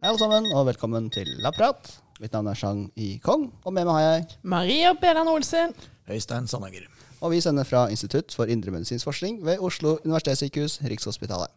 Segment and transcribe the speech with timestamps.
[0.00, 1.90] Hei, alle sammen, og velkommen til Lapprat.
[2.22, 3.18] Mitt navn er Chang I.
[3.20, 5.74] Kong, og med meg har jeg Maria Belan Olsen.
[6.08, 6.86] Øystein Sandanger.
[7.20, 11.52] Og vi sender fra Institutt for indremedisinsk forskning ved Oslo universitetssykehus, Rikshospitalet.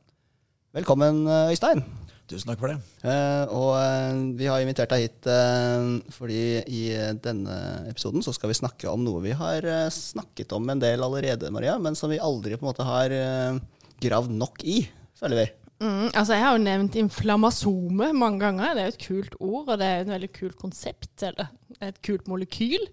[0.75, 1.85] Velkommen, eh, Øystein.
[2.27, 2.77] Tusen takk for det.
[3.07, 6.83] Eh, og eh, vi har invitert deg hit eh, fordi i
[7.23, 7.57] denne
[7.95, 11.47] episoden så skal vi snakke om noe vi har eh, snakket om en del allerede,
[11.47, 13.63] Maria, men som vi aldri på en måte har eh,
[14.03, 14.81] gravd nok i,
[15.15, 15.51] føler vi.
[15.81, 18.73] Mm, altså Jeg har jo nevnt inflammasome mange ganger.
[18.75, 21.13] Det er jo et kult ord, og det er jo et veldig kult konsept.
[21.27, 21.49] Eller
[21.81, 22.85] et kult molekyl.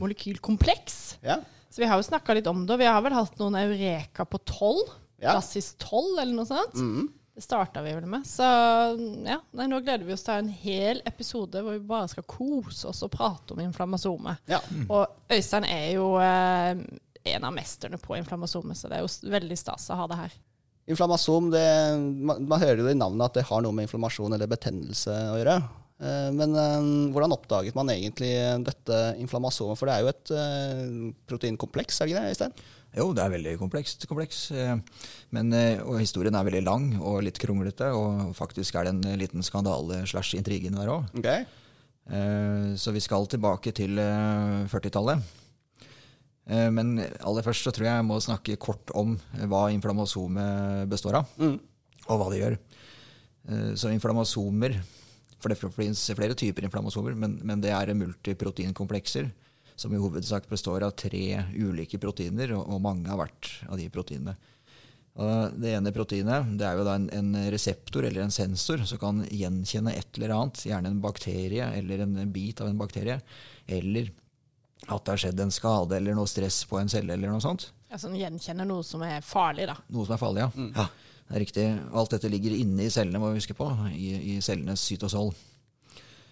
[0.00, 1.18] Molekylkompleks.
[1.24, 1.38] Ja.
[1.70, 2.74] Så vi har jo snakka litt om det.
[2.74, 4.90] og Vi har vel hatt noen eureka på tolv.
[5.18, 5.34] Ja.
[5.36, 6.76] Klassisk tolv, eller noe sånt.
[6.78, 7.08] Mm.
[7.38, 8.24] Det starta vi vel med.
[8.26, 12.26] Så ja, nei, nå gleder vi oss til en hel episode hvor vi bare skal
[12.26, 14.34] kose oss og prate om inflammasome.
[14.50, 14.58] ja.
[14.88, 16.80] Og Øystein er jo eh,
[17.34, 20.34] en av mesterne på inflammasome, så det er jo veldig stas å ha det her.
[20.88, 21.64] Inflammasom, det,
[22.00, 25.36] man, man hører jo i navnet at det har noe med inflammasjon eller betennelse å
[25.36, 25.56] gjøre.
[26.00, 28.30] Eh, Men eh, hvordan oppdaget man egentlig
[28.64, 29.76] dette inflammasomet?
[29.76, 30.82] For det er jo et eh,
[31.28, 32.58] proteinkompleks, er det ikke det, Øystein?
[32.96, 34.06] Jo, det er veldig komplekst.
[34.08, 34.38] kompleks.
[35.36, 35.52] Men,
[35.84, 40.00] og historien er veldig lang og litt kronglete, og faktisk er det en liten skandale
[40.08, 41.04] slash intrigen der òg.
[41.20, 41.44] Okay.
[42.80, 45.20] Så vi skal tilbake til eh, 40-tallet.
[46.48, 50.88] Eh, Men aller først så tror jeg jeg må snakke kort om eh, hva inflammasomet
[50.88, 51.58] består av, Mm.
[52.08, 52.58] og hva det gjør.
[53.48, 54.78] Eh, Så inflammasomer
[55.40, 59.28] For det finnes flere typer inflammasomer, men, men det er multiproteinkomplekser
[59.78, 63.86] som i hovedsak består av tre ulike proteiner, og, og mange har vært av de
[63.94, 64.34] proteinene.
[65.18, 68.98] Og det ene proteinet det er jo da en, en reseptor eller en sensor som
[68.98, 73.20] kan gjenkjenne et eller annet, gjerne en bakterie eller en bit av en bakterie,
[73.70, 74.10] eller
[74.86, 77.68] at det har skjedd en skade eller noe stress på en celle eller noe sånt.
[77.90, 79.76] Altså den gjenkjenner noe som er farlig, da.
[79.92, 80.66] Noe som er farlig, ja.
[80.76, 80.88] ja.
[81.28, 81.66] Det er riktig.
[81.92, 85.32] Alt dette ligger inne i cellene, må vi huske på, i, i cellenes cytosol.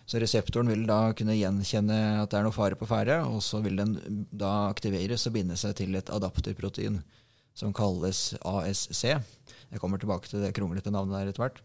[0.07, 3.59] Så reseptoren vil da kunne gjenkjenne at det er noe fare på ferde, og så
[3.65, 3.97] vil den
[4.31, 7.01] da aktiveres og binde seg til et adapterprotein
[7.57, 9.03] som kalles ASC.
[9.07, 11.61] Jeg kommer tilbake til det kronglete navnet der etter hvert.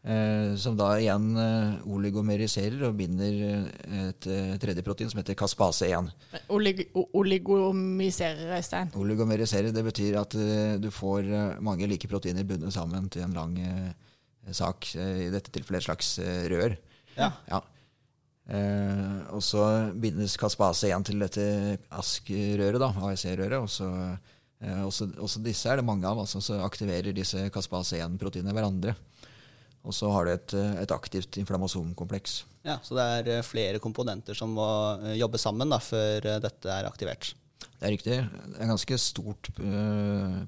[0.00, 5.36] Eh, som da igjen eh, oligomeriserer og binder eh, et eh, tredje protein som heter
[5.36, 6.08] caspase 1.
[6.56, 8.88] Olig o- oligomiserer, Øystein.
[8.96, 13.36] Oligomerisere det betyr at eh, du får eh, mange like proteiner bundet sammen til en
[13.36, 13.92] lang eh,
[14.56, 14.88] sak.
[14.96, 16.78] eh, I dette tilfellet et slags eh, rør.
[17.18, 17.28] Ja.
[17.52, 17.60] Ja.
[18.48, 19.66] Eh, og så
[20.00, 21.44] bindes kaspase 1 til dette
[21.92, 23.60] ASK-røret, da, AEC-røret.
[23.60, 23.90] Og så,
[24.64, 26.24] eh, også, også disse er det mange av.
[26.24, 28.96] Altså, så aktiverer disse kaspase 1-proteinene hverandre.
[29.86, 32.42] Og så har du et, eh, et aktivt inflammasomkompleks.
[32.66, 34.66] Ja, så det er eh, flere komponenter som må
[35.00, 37.32] eh, jobbe sammen da, før dette er aktivert.
[37.80, 38.18] Det er riktig.
[38.20, 40.42] Det er en ganske stort øh,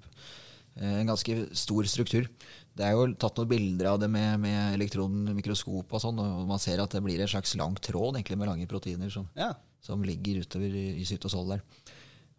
[0.82, 2.28] En ganske stor struktur.
[2.72, 6.60] Det er jo tatt noen bilder av det med, med elektronmikroskop og sånn, og man
[6.62, 9.50] ser at det blir en slags lang tråd egentlig med lange proteiner som, Ja.
[9.84, 11.64] som ligger utover i, i cytosol der.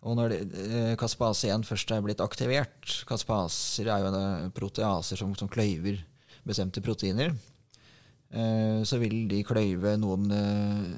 [0.04, 5.32] Og når caspase eh, kaspase 1 først er blitt aktivert Kaspaser er jo proteaser som,
[5.38, 6.02] som kløyver
[6.48, 7.34] bestemte proteiner.
[8.34, 10.90] Eh, så vil de kløyve noen eh,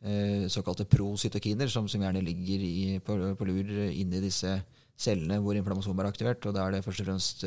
[0.00, 4.56] eh, såkalte procytokiner, som, som gjerne ligger i, på, på lur inni disse
[5.00, 6.48] cellene hvor inflammasjon er aktivert.
[6.48, 7.46] Og da er det først og fremst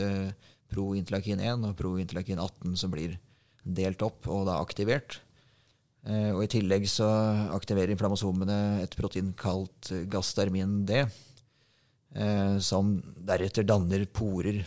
[0.74, 3.18] prointerleukin 1 og prointerleukin 18 som blir
[3.64, 5.20] delt opp og da aktivert.
[6.04, 7.06] Og I tillegg så
[7.56, 10.98] aktiverer inflammasomene et protein kalt gastarmin D,
[12.60, 12.90] som
[13.30, 14.66] deretter danner porer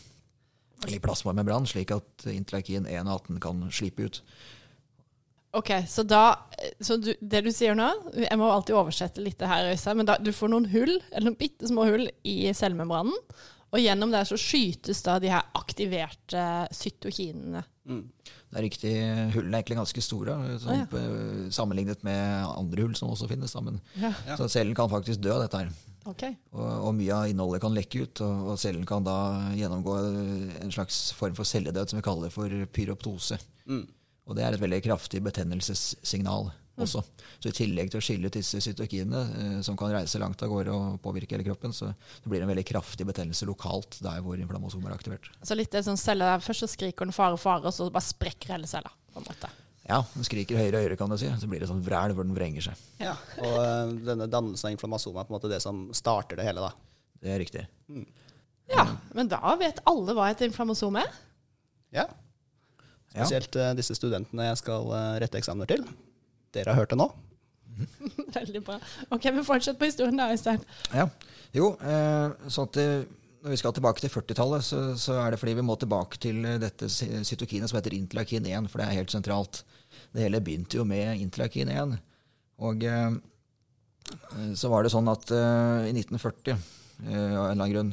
[0.89, 4.21] i plasmamembran, slik at interleukin 1 og 18 kan slippe ut.
[5.57, 6.37] Ok, så da
[6.85, 10.03] så du, Det du sier nå Jeg må alltid oversette litt det her, Øystein.
[10.03, 13.15] Men da, du får noen hull, eller noen bitte små hull i cellemembranen.
[13.75, 16.43] Og gjennom der så skytes da de her aktiverte
[16.77, 17.65] cytokinene.
[17.87, 18.93] Det er riktig,
[19.35, 21.51] Hullene er egentlig ganske store, sånn, ah, ja.
[21.55, 23.53] sammenlignet med andre hull som også finnes.
[23.53, 24.13] Da, men, Ja.
[24.39, 25.75] Så cellen kan faktisk dø av dette her.
[26.07, 26.23] Ok.
[26.55, 29.17] Og, og mye av innholdet kan lekke ut, og, og cellen kan da
[29.59, 29.97] gjennomgå
[30.63, 33.41] en slags form for celledød som vi kaller for pyroptose.
[34.27, 37.03] Og det er et veldig kraftig betennelsessignal også.
[37.41, 40.51] Så i tillegg til å skille ut disse cytokinene, eh, som kan reise langt av
[40.53, 44.21] gårde og påvirke hele kroppen, så, så blir det en veldig kraftig betennelse lokalt der
[44.25, 45.31] hvor inflammasomer er aktivert.
[45.43, 48.05] Så litt det sånn celle der Først så skriker den fare, fare, og så bare
[48.05, 48.93] sprekker hele cella.
[49.15, 49.49] på en måte.
[49.87, 51.31] Ja, den skriker høyere og høyere, kan du si.
[51.39, 52.85] Så blir det sånn vræl hvor den vrenger seg.
[52.99, 53.15] Ja.
[53.39, 56.67] Og eh, denne dannelsen av inflammasom er på en måte det som starter det hele,
[56.67, 56.73] da.
[57.23, 57.63] Det er riktig.
[58.71, 61.13] Ja, men da vet alle hva et inflammasom er.
[61.95, 62.09] Ja.
[63.17, 63.25] Ja.
[63.25, 65.85] Spesielt eh, disse studentene jeg skal eh, rette eksamener til.
[66.55, 67.07] Dere har hørt det nå?
[68.37, 68.81] Veldig bra.
[69.15, 70.61] Ok, men fortsett på historien da, Øystein.
[70.93, 71.07] Ja.
[71.57, 72.81] Jo, eh, så at
[73.47, 76.43] når vi skal tilbake til 40-tallet, så, så, er det fordi vi må tilbake til
[76.61, 79.63] dette cytokinet som heter interleukin 1, for det er helt sentralt.
[80.17, 81.97] Det hele begynte jo med interleukin 1.
[82.65, 83.19] Og eh,
[84.57, 86.57] så var det sånn at eh, i 1940,
[87.05, 87.93] eh, av en eller annen grunn,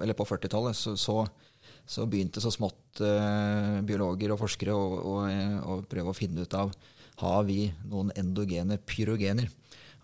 [0.00, 1.18] eller på 40-tallet, så, så,
[1.84, 3.02] så, begynte så smått
[3.86, 5.18] biologer og forskere å, å,
[5.74, 6.72] å, prøve å finne ut av
[7.18, 9.50] har vi noen endogene pyrogener.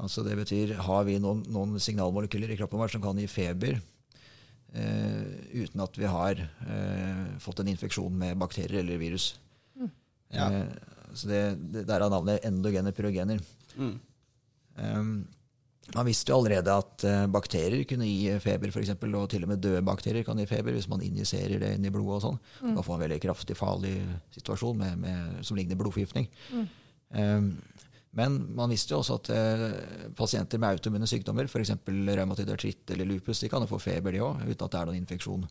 [0.03, 3.79] Altså Det betyr har vi noen, noen signalmolekyler i kroppen vår som kan gi feber
[4.75, 5.23] Eh,
[5.53, 9.37] uten at vi har eh, fått en infeksjon med bakterier eller virus.
[9.79, 9.91] Mm.
[10.35, 10.49] Ja.
[10.51, 10.65] Eh,
[11.15, 13.41] så det, det, Derav navnet endogene pyrogener.
[13.79, 13.95] Mm.
[14.75, 15.17] Um,
[15.93, 19.53] man visste jo allerede at uh, bakterier kunne gi feber, for eksempel, og til og
[19.53, 22.17] med døde bakterier kan gi feber hvis man injiserer det inn i blodet.
[22.17, 22.39] og sånn.
[22.63, 22.79] Mm.
[22.79, 23.97] Da får man en veldig kraftig, farlig
[24.39, 26.31] situasjon med, med, som ligner blodforgiftning.
[26.55, 26.65] Mm.
[27.15, 27.51] Um,
[28.15, 31.75] men man visste jo også at uh, pasienter med autoimmune sykdommer, f.eks.
[31.85, 34.91] revmatid artritt eller lupus, de kan jo få feber, de òg, uten at det er
[34.91, 35.47] noen infeksjon.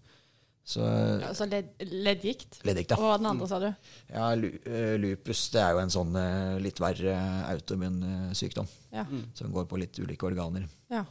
[0.63, 2.61] Så, ja, altså led, leddgikt?
[2.63, 2.97] Leddgikt, ja.
[3.01, 3.67] Og hva den andre, sa du?
[4.07, 7.15] Ja, eh, Lupus det er jo en sånn eh, litt verre
[7.49, 8.69] autoimmun eh, sykdom.
[8.95, 9.03] Ja.
[9.35, 10.69] Som går på litt ulike organer.
[10.93, 11.03] Ja.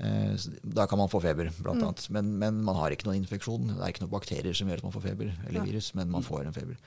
[0.00, 1.84] Da kan man få feber, blant mm.
[1.84, 2.04] annet.
[2.16, 3.74] Men, men, man har ikke noen infeksjon.
[3.74, 6.24] Det er ikke noen bakterier som gjør at man får feber, eller virus, men man
[6.24, 6.28] mm.
[6.30, 6.78] får en feber.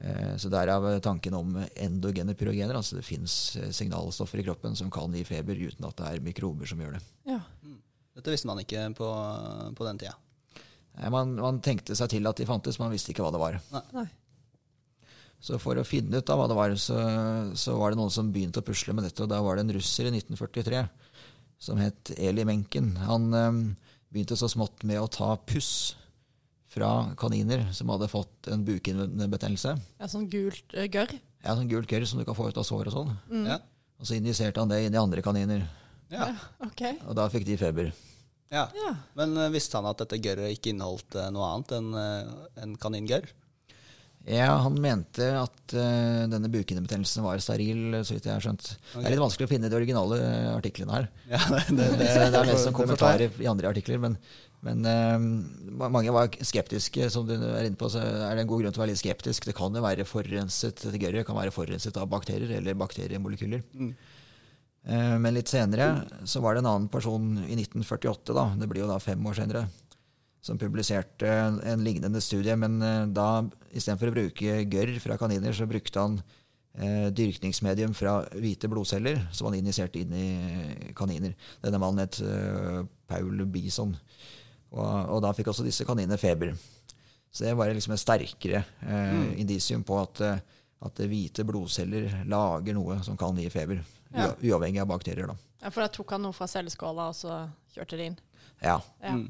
[0.00, 2.74] Eh, så Derav tanken om endogene pyrogener.
[2.74, 3.36] altså Det fins
[3.78, 7.04] signalstoffer i kroppen som kan gi feber uten at det er mikrober som gjør det.
[7.30, 7.38] Ja.
[7.62, 7.78] Mm.
[8.18, 9.12] Dette visste man ikke på,
[9.78, 10.16] på den tida?
[11.10, 13.60] Man, man, tenkte seg til at de fantes, man visste ikke hva det var.
[13.94, 14.08] Nei.
[15.40, 16.98] Så for å finne ut av hva det var, så,
[17.56, 19.24] så, var det noen som begynte å pusle med dette.
[19.24, 20.82] og Da var det en russer i 1943
[21.60, 22.92] som het Eli Menken.
[23.06, 23.62] Han um,
[24.12, 25.96] begynte så smått med å ta puss
[26.70, 29.74] fra kaniner som hadde fått en bukhinnebetennelse.
[30.00, 31.16] Ja, sånn gult uh, gørr?
[31.40, 33.16] Ja, sånn gult gørr som du kan få ut av sår og sånn.
[33.32, 33.48] Mm.
[33.54, 33.58] Ja.
[34.00, 35.64] Og så injiserte han det inn i andre kaniner.
[36.12, 36.32] Ja.
[36.68, 36.98] Okay.
[37.08, 37.92] Og da fikk de feber.
[38.50, 38.94] Ja, ja.
[39.18, 41.92] Men uh, visste han at dette gørret ikke inneholdt uh, noe annet enn
[42.64, 43.30] en kaningørr?
[44.28, 48.74] Ja, han mente at uh, denne bukhinnebetennelsen var steril, så vidt jeg har skjønt.
[48.74, 49.00] Okay.
[49.00, 50.20] Det er litt vanskelig å finne de originale
[50.52, 51.08] artiklene her.
[51.30, 54.02] Ja, det, det, det, det, er mest som kommentarer i andre artikler.
[54.02, 54.18] Men,
[54.66, 57.88] men uh, mange var skeptiske, som du er inne på.
[57.92, 59.48] Så er det en god grunn til å være litt skeptisk.
[59.48, 63.64] Det kan jo være forurenset dette gørret kan være forurenset av bakterier eller bakteriemolekyler.
[63.72, 63.94] Mm.
[64.88, 65.90] Uh, men litt senere
[66.24, 69.36] så var det en annen person i 1948, da, det blir jo da fem år
[69.36, 69.66] senere,
[70.40, 72.56] som publiserte en, en lignende studie.
[72.56, 73.30] Men uh, da
[73.70, 76.20] istedenfor å bruke gørr fra kaniner, så brukte han
[76.74, 80.28] eh, dyrkningsmedium fra hvite blodceller som han injiserte inn i
[80.96, 81.34] kaniner.
[81.62, 83.94] Denne mannen het eh, Paul Bison.
[84.70, 86.54] Og, og, da fikk også disse kaninene feber.
[87.30, 89.30] Så det var liksom et sterkere eh, mm.
[89.42, 93.82] indisium på at, eh, at, hvite blodceller lager noe som kan gi feber.
[94.14, 94.32] Ja.
[94.34, 95.30] Uavhengig av bakterier.
[95.30, 95.36] da.
[95.60, 98.18] Ja, For da tok han noe fra celleskåla, og så kjørte det inn?
[98.64, 98.80] Ja.
[99.02, 99.14] ja.
[99.14, 99.28] Mm.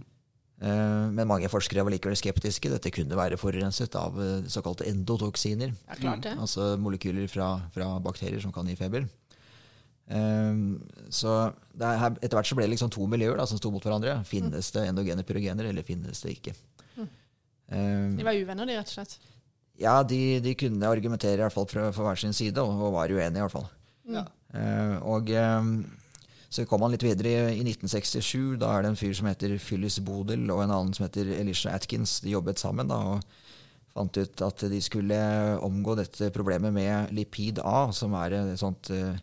[0.60, 2.70] Eh, men mange forskere var likevel skeptiske.
[2.72, 5.72] Dette kunne være forurenset av eh, såkalte endotoksiner.
[5.88, 6.36] Ja, klart det.
[6.36, 9.08] Altså molekyler fra, fra, bakterier som kan gi feber.
[10.10, 10.80] Um,
[11.14, 14.18] så her, etter hvert så ble det liksom to miljøer da, som sto mot hverandre.
[14.26, 16.54] Finnes det endogene pyrogener, eller finnes det ikke?
[16.96, 17.06] Mm.
[17.70, 19.16] Um, de var uvenner, de, rett og slett?
[19.80, 22.98] Ja, de, de kunne argumentere i hvert fall fra, fra hver sin side, og, og
[22.98, 23.70] var uenige, i hvert fall.
[24.10, 24.18] Mm.
[24.18, 25.74] Uh, og um,
[26.50, 28.58] så kom han litt videre i, i, 1967.
[28.58, 31.70] Da er det en fyr som heter Phyllis Bodel, og en annen som heter Elisha
[31.76, 32.18] Atkins.
[32.24, 33.22] De jobbet sammen da, og
[33.94, 35.20] fant ut at de skulle
[35.62, 39.14] omgå dette problemet med lipid A, som er et sånt uh,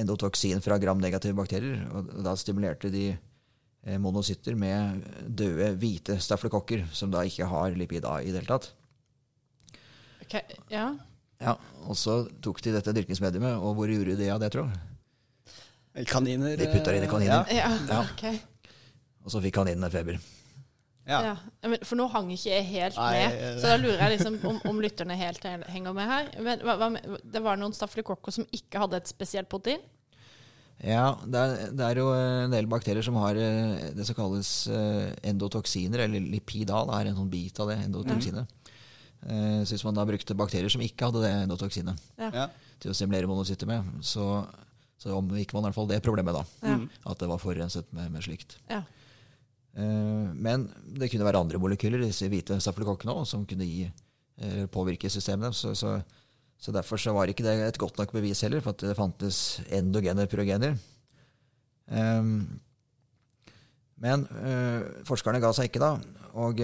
[0.00, 1.84] endotoksin fra gram-negative bakterier.
[1.92, 8.08] Og da stimulerte de eh, monocytter med døde, hvite staflekokker, som da ikke har lipid
[8.08, 8.72] A i det hele tatt.
[10.24, 10.94] Okay, ja.
[11.44, 11.54] Ja.
[11.84, 14.80] Og så tok de dette dyrkingsmediumet, og hvor gjorde de av det, tror du?
[16.10, 16.56] Kaniner.
[16.58, 17.52] De putta det inn i kaniner.
[17.54, 17.68] Ja.
[17.90, 18.00] ja.
[18.14, 18.40] Okay.
[19.24, 20.18] Og så fikk kaninene feber.
[21.04, 21.18] Ja.
[21.20, 21.78] ja.
[21.84, 24.78] For nå hang ikke jeg helt Nei, med, så da lurer jeg liksom om, om
[24.80, 26.30] lytterne helt henger med her.
[26.46, 29.84] Men hva, hva, Det var noen stafylokokker som ikke hadde et spesielt protein?
[30.82, 34.48] Ja, det er, det er, jo en del bakterier som har eh, det som kalles
[34.66, 36.80] eh, endotoksiner, eller lipida.
[36.88, 38.50] Det er en sånn bit av det endotoksinet.
[38.50, 38.63] Mm.
[39.24, 42.42] Så hvis man da brukte bakterier som ikke hadde det endotoksinet ja.
[42.82, 44.42] til å stimulere monocytter med, så,
[45.00, 46.36] så omgikk man i hvert fall det problemet.
[46.36, 46.74] da, ja.
[47.08, 48.58] At det var forurenset med, med slikt.
[48.68, 48.82] Ja.
[49.74, 53.88] Eh, men det kunne være andre molekyler, disse hvite stafylokokkene òg, som kunne gi,
[54.38, 55.52] eh, påvirke systemene.
[55.54, 55.96] Så, så,
[56.58, 59.60] så, derfor så var ikke det et godt nok bevis heller for at det fantes
[59.74, 60.78] endogene pyrogener.
[64.04, 64.22] Men
[65.04, 65.90] forskerne ga seg ikke da.
[66.40, 66.62] Og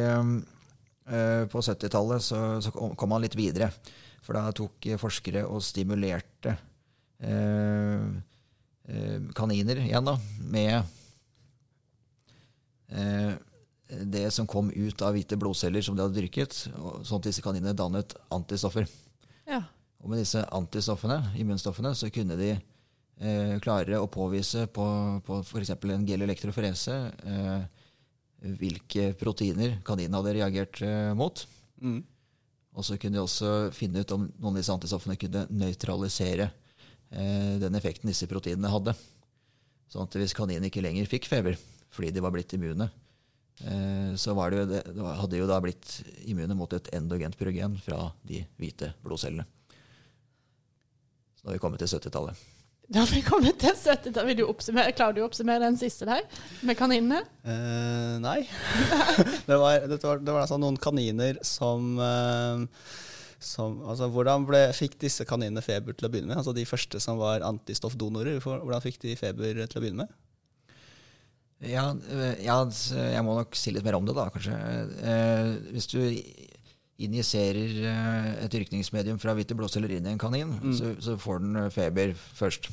[1.10, 3.70] på 70-tallet så, så, kom man litt videre.
[4.22, 6.52] For da tok forskere og stimulerte
[7.24, 8.06] uh,
[9.34, 10.16] kaniner igjen da,
[10.50, 10.82] med
[12.88, 13.32] eh,
[13.90, 17.76] det som kom ut av hvite blodceller som de hadde dyrket, sånn at disse kaninene
[17.76, 18.88] dannet antistoffer.
[19.48, 19.64] Ja.
[20.00, 24.86] Og med disse antistoffene, immunstoffene, så kunne de eh, klare å påvise på,
[25.26, 25.74] på f.eks.
[25.76, 27.79] en gelelektroforese eh,
[28.40, 31.42] hvilke proteiner kaninene hadde reagert eh, mot.
[31.82, 32.00] Mm.
[32.76, 37.54] Og så kunne de også finne ut om noen av disse antistoffene kunne nøytralisere eh,
[37.60, 38.94] den effekten disse proteinene hadde.
[39.90, 41.58] Sånn at hvis kaninen ikke lenger fikk feber
[41.90, 42.86] fordi de var blitt immune,
[43.66, 45.96] eh, så var det jo det, det hadde de jo da blitt
[46.30, 49.48] immune mot et endogent pyrogen fra de hvite blodcellene.
[51.34, 52.38] Så da har vi kommet til 70-tallet.
[52.90, 56.08] Da har vi kommet til 70 Vil du oppsummere, Klarer du å oppsummere den siste
[56.08, 56.24] der,
[56.66, 57.22] med kaninene?
[57.46, 58.40] Uh, nei.
[59.48, 62.64] det, var, det, var, det var altså noen kaniner som, uh,
[63.38, 66.40] som altså, Hvordan ble, fikk disse kaninene feber til å begynne med?
[66.42, 70.18] Altså De første som var antistoffdonorer, hvordan fikk de feber til å begynne med?
[71.60, 74.56] Ja, eh, ja, jeg må nok si litt mer om det, da, kanskje.
[75.04, 75.98] Eh, hvis du
[77.06, 81.60] injiserer eh, et yrkningsmedium fra hvite blodceller inn i en kanin, så, så får den
[81.64, 82.70] eh, feber først.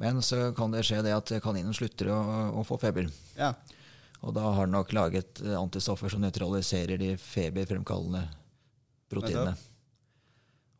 [0.00, 2.20] Men så kan det skje det at kaninen slutter å,
[2.60, 3.10] å få feber.
[3.36, 3.52] Ja.
[4.20, 8.26] Og da har den nok laget eh, antistoffer som nøytraliserer de feberfremkallende
[9.10, 9.56] proteinene.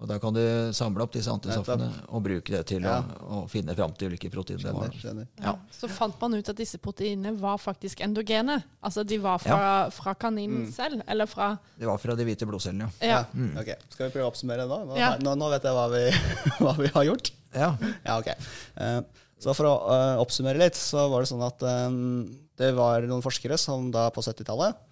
[0.00, 0.40] Og da kan du
[0.72, 3.02] samle opp disse antistoffene og bruke det til Ja.
[3.20, 4.94] å, å finne fram til hvilke proteiner Skjønner.
[4.96, 5.26] skjønner.
[5.44, 5.52] Ja.
[5.76, 8.62] Så fant man ut at disse proteinene var faktisk endogene.
[8.82, 12.88] Altså de var fra, fra kaninen selv, eller fra De var fra de hvite blodcellene,
[13.00, 13.06] ja.
[13.06, 13.22] Ja.
[13.36, 13.60] Ja.
[13.60, 14.80] Ok, Skal vi prøve å oppsummere nå?
[14.88, 15.12] Nå, Ja.
[15.20, 16.04] nå, nå vet jeg hva vi,
[16.64, 17.30] hva vi har gjort.
[17.54, 17.74] ja.
[18.06, 18.32] Ja, ok.
[18.80, 19.00] Eh,
[19.40, 22.24] så for å eh, oppsummere litt, så var det sånn at um,
[22.60, 24.86] det var noen forskere som da på 70-tallet eh,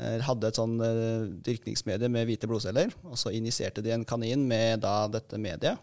[0.00, 4.80] hadde et sånn uh, dyrkningsmedie med hvite blodceller, og så injiserte de en kanin med
[4.82, 5.78] da dette mediet,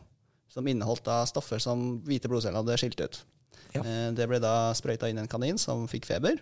[0.49, 3.19] som inneholdt da stoffer som hvite blodceller hadde skilt ut.
[3.75, 3.83] Ja.
[3.83, 6.39] Eh, det ble da sprøyta inn en kanin som fikk feber.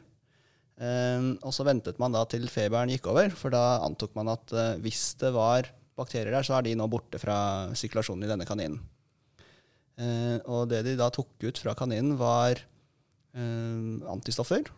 [0.78, 4.54] Eh, og så ventet man da til feberen gikk over, for da antok man at
[4.54, 7.38] eh, hvis det var bakterier der, så er de nå borte fra
[7.78, 8.80] sirkulasjonen i denne kaninen.
[9.98, 14.70] Eh, og det de da tok ut fra kaninen, var eh, antistoffer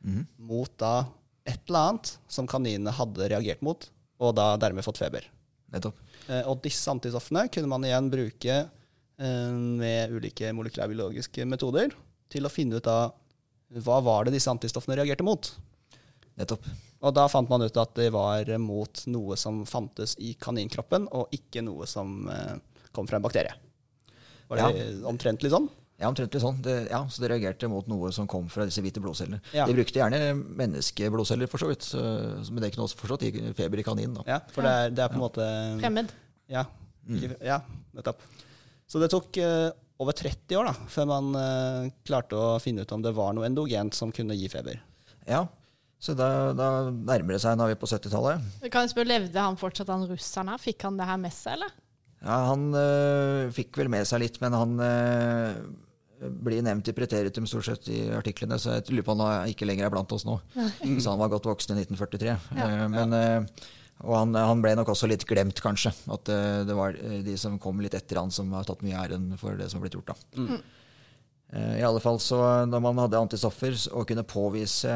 [0.00, 0.24] mm.
[0.48, 0.94] mot da
[1.48, 3.88] et eller annet som kaninene hadde reagert mot,
[4.22, 5.26] og da dermed fått feber.
[5.72, 5.98] Nettopp.
[6.28, 9.50] Eh, og disse antistoffene kunne man igjen bruke eh,
[9.82, 11.94] med ulike molekylærbiologiske metoder
[12.32, 13.16] til å finne ut av
[13.82, 15.48] hva var det disse antistoffene reagerte mot.
[16.38, 16.66] Nettopp.
[17.02, 21.32] Og da fant man ut at det var mot noe som fantes i kaninkroppen, og
[21.34, 22.56] ikke noe som eh,
[22.94, 23.56] kom fra en bakterie.
[24.52, 25.70] Var det omtrentlig sånn?
[26.02, 26.58] Ja, omtrentlig sånn.
[26.64, 29.38] Det, ja, så det reagerte mot noe som kom fra disse hvite blodcellene.
[29.54, 29.68] Ja.
[29.70, 31.86] De brukte gjerne menneskeblodceller, for så vidt.
[31.86, 32.02] Så,
[32.50, 34.16] men det er ikke noe forstått i feber i kanin.
[34.18, 34.26] Da.
[34.26, 35.46] Ja, for det er, det er på en måte
[35.78, 36.10] fremmed.
[36.50, 36.66] Ja,
[37.06, 37.38] mm.
[37.46, 37.60] ja
[37.94, 38.26] nettopp.
[38.90, 39.70] Så det tok uh,
[40.02, 43.46] over 30 år da, før man uh, klarte å finne ut om det var noe
[43.46, 44.82] endogent som kunne gi feber.
[45.28, 45.46] Ja,
[46.02, 47.54] så da, da nærmer det seg.
[47.60, 48.50] når vi er på 70-tallet.
[48.66, 50.58] Kan jeg spørre, Levde han fortsatt, han russeren her?
[50.58, 51.70] Fikk han det her med seg, eller?
[52.22, 55.62] Ja, han øh, fikk vel med seg litt, men han øh,
[56.30, 59.68] blir nevnt i preteritum stort sett i artiklene, så jeg lurer på om han ikke
[59.68, 60.38] lenger er blant oss nå.
[61.02, 62.36] Så han var godt voksen i 1943.
[62.58, 62.68] Ja.
[62.92, 63.66] men, øh,
[64.02, 65.92] og han, han ble nok også litt glemt, kanskje.
[66.12, 69.32] At øh, det var de som kom litt etter han, som har tatt mye æren
[69.40, 70.14] for det som har blitt gjort.
[70.14, 70.40] da.
[70.40, 70.62] Mm.
[71.52, 74.94] I alle fall så Når man hadde antistoffer og kunne påvise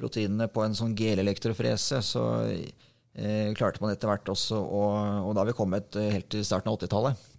[0.00, 4.82] proteinene på en sånn gelelektrofrese, så eh, klarte man etter hvert også å
[5.28, 7.30] Og da har vi kommet eh, helt til starten av 80-tallet.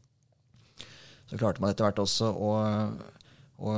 [1.29, 2.49] Så klarte man etter hvert også å,
[3.65, 3.75] å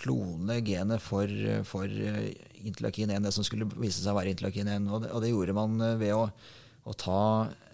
[0.00, 1.30] klone genet for,
[1.68, 2.32] for eh,
[2.66, 4.88] interleukin 1, det som skulle vise seg å være interleukin 1.
[4.90, 6.24] Og det, og det gjorde man eh, ved å,
[6.82, 7.20] å ta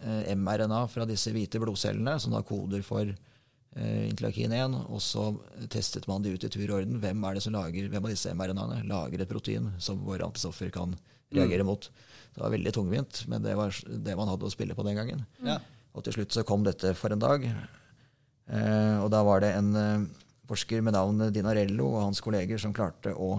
[0.02, 5.30] eh, mRNA fra disse hvite blodcellene, som da koder for eh, interleukin 1, og så
[5.72, 7.00] testet man det ut i tur og orden.
[7.02, 10.72] Hvem er det som lager, hvem av disse mRNA-ene lager et protein som våre antistoffer
[10.74, 10.96] kan
[11.34, 11.88] reagere mot?
[12.36, 15.24] Det var veldig tungvint, men det var det man hadde å spille på den gangen.
[15.46, 15.56] Ja.
[15.96, 17.46] Og til slutt så kom dette for en dag.
[18.46, 20.06] Eh, og da var det en eh,
[20.46, 23.34] forsker med navn Dinarello og hans kolleger som klarte å,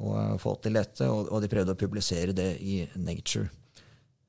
[0.00, 3.50] å få til dette, og, og de prøvde å publisere det i Nature.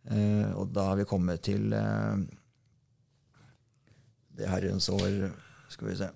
[0.09, 2.25] Eh, og da har vi kommet til eh,
[4.39, 5.29] det herrens år
[5.69, 6.07] Skal vi se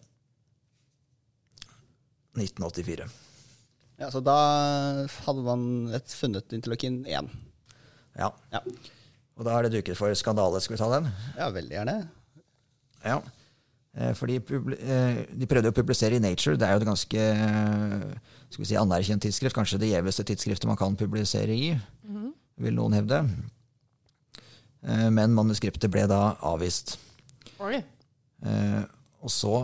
[2.33, 3.05] 1984.
[4.01, 4.37] Ja, så da
[5.27, 7.27] hadde man et funnet interleukin 1.
[8.17, 8.31] Ja.
[8.49, 8.61] Ja.
[9.37, 10.61] Og da er det duket for skandale.
[10.63, 11.11] Skal vi ta den?
[11.37, 11.95] ja, veldig gjerne.
[13.05, 13.19] Ja.
[13.93, 14.39] Eh, For de,
[14.79, 16.57] eh, de prøvde å publisere i Nature.
[16.57, 18.07] Det er jo et ganske eh,
[18.49, 19.55] skal vi si, anerkjent tidsskrift.
[19.57, 21.73] Kanskje det gjeveste tidsskriftet man kan publisere i,
[22.61, 23.23] vil noen hevde.
[24.83, 26.97] Men manuskriptet ble da avvist.
[27.63, 27.79] Oi.
[29.23, 29.55] Og så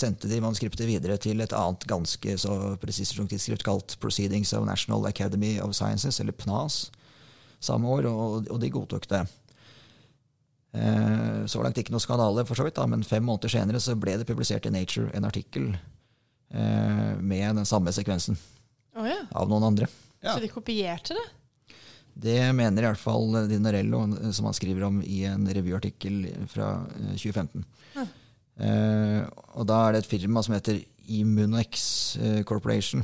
[0.00, 5.06] sendte de manuskriptet videre til et annet ganske så presist tidsskrift kalt Proceedings of National
[5.06, 6.88] Academy of Sciences, eller PNAS,
[7.60, 9.22] samme år, og, og de godtok det.
[10.72, 13.96] Eh, så langt ikke noe skandale, for så vidt, da, men fem måneder senere så
[13.98, 18.38] ble det publisert i Nature en artikkel eh, med den samme sekvensen
[18.94, 19.24] oh, ja.
[19.34, 19.90] av noen andre.
[20.20, 20.36] Ja.
[20.36, 21.26] Så de kopierte det?
[22.20, 24.02] Det mener i hvert fall Dinarello,
[24.34, 27.66] som han skriver om i en revyartikkel fra eh, 2015.
[27.96, 28.06] Ja.
[28.60, 29.22] Eh,
[29.56, 31.82] og da er det et firma som heter Immunex
[32.20, 33.02] eh, Corporation,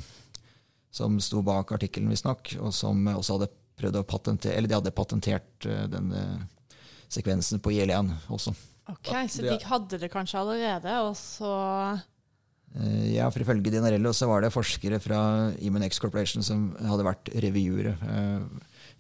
[0.95, 4.95] som sto bak artikkelen, visstnok, og som også hadde prøvd å patentere Eller de hadde
[4.97, 6.23] patentert eh, denne
[7.09, 8.55] sekvensen på IL1 også.
[8.89, 11.55] Ok, Så de hadde det kanskje allerede, og så
[12.77, 15.19] Eh, ja, for ifølge Dinarello så var det forskere fra
[15.65, 18.43] Immunex Corporation som hadde vært revyere eh,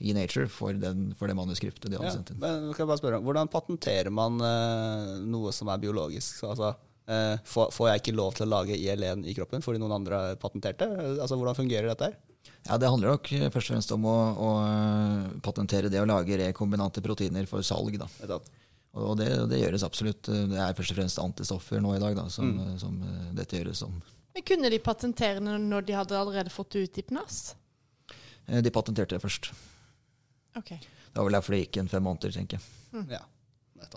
[0.06, 2.38] i Nature for, den, for det manuskriptet de hadde Ja, sendt inn.
[2.40, 6.38] men kan jeg bare spørre, Hvordan patenterer man eh, noe som er biologisk?
[6.48, 6.70] Altså,
[7.10, 10.22] eh, får, får jeg ikke lov til å lage IL1 i kroppen fordi noen andre
[10.40, 10.88] patenterte?
[11.18, 12.08] Altså, Hvordan fungerer dette?
[12.14, 12.16] her?
[12.66, 16.38] Ja, Det handler nok først og fremst om å, å eh, patentere det å lage
[16.40, 17.98] rekombinante proteiner for salg.
[18.00, 18.08] da.
[18.96, 20.22] Og det, det gjøres absolutt.
[20.26, 23.84] Det er først og fremst antistoffer nå i dag da, som, som eh, dette gjøres
[23.86, 23.94] om.
[24.36, 27.38] Men Kunne de patentere det når de hadde allerede fått det ut i PNAS?
[28.48, 29.50] Eh, De patenterte det først.
[30.56, 30.74] Ok.
[30.76, 33.06] Det var vel derfor det gikk en fem måneder, tenker jeg.
[33.14, 33.22] Ja.
[33.80, 33.96] vet.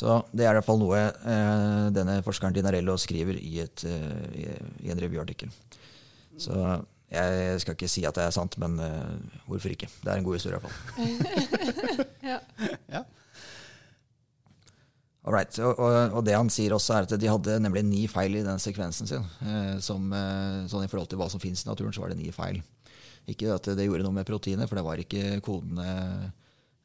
[0.00, 4.26] Så det er i hvert fall noe eh, denne forskeren Dinarello skriver i, et, eh,
[4.38, 4.44] i,
[4.86, 5.50] i en revyartikkel.
[6.40, 6.56] Så
[7.10, 9.88] jeg skal ikke si at det er sant, men uh, hvorfor ikke?
[10.02, 12.06] Det er en god historie i hvert fall.
[12.30, 12.38] Ja.
[12.96, 13.06] Ja.
[15.20, 18.38] Alright, og, og, og det han sier også er at de hadde nemlig ni feil
[18.38, 19.26] i den sekvensen sin.
[19.44, 22.22] Eh, som, eh, sånn I forhold til hva som finnes i naturen, så var det
[22.22, 22.62] ni feil.
[23.28, 25.90] Ikke at det gjorde noe med proteinet, for det var ikke kodene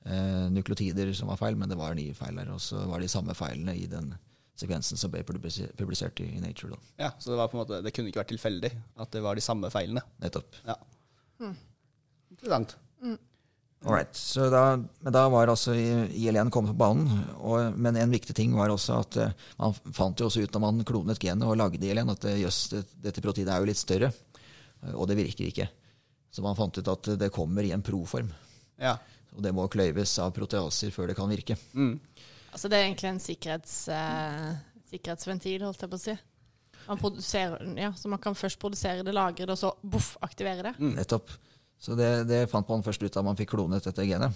[0.03, 2.51] eh, nukleotider som var feil, men det var ni feil der.
[2.51, 6.75] Og så var de samme feilene i den sekvensen som ble publisert i, Nature.
[6.75, 6.79] Da.
[7.05, 8.71] ja, Så det, var på en måte, det kunne ikke vært tilfeldig
[9.03, 10.03] at det var de samme feilene.
[10.23, 10.55] Nettopp.
[10.65, 10.77] Ja.
[12.31, 12.77] Interessant.
[13.85, 17.09] Alright, så da, men da var altså IL1 kommet på banen.
[17.37, 20.63] Og, men en viktig ting var også at eh, man fant jo også ut når
[20.63, 23.81] man klonet genet og lagde IL1, at eh, jøss, det, dette proteinet er jo litt
[23.81, 24.09] større.
[24.09, 25.67] eh, Og det virker ikke.
[26.33, 28.31] Så man fant ut at det kommer i en proform.
[28.81, 28.95] Ja.
[29.35, 31.59] Og det må kløyves av proteaser før det kan virke.
[31.77, 31.99] Mm.
[32.55, 34.51] Altså det er egentlig en sikkerhets, eh,
[34.87, 36.15] sikkerhetsventil, holdt jeg på å si.
[36.85, 40.73] Man ja, så man kan først produsere det, lagre det, og så boff, aktivere det.
[40.79, 41.33] Nettopp.
[41.81, 44.31] Så det, det fant man først ut da man fikk klonet dette genet.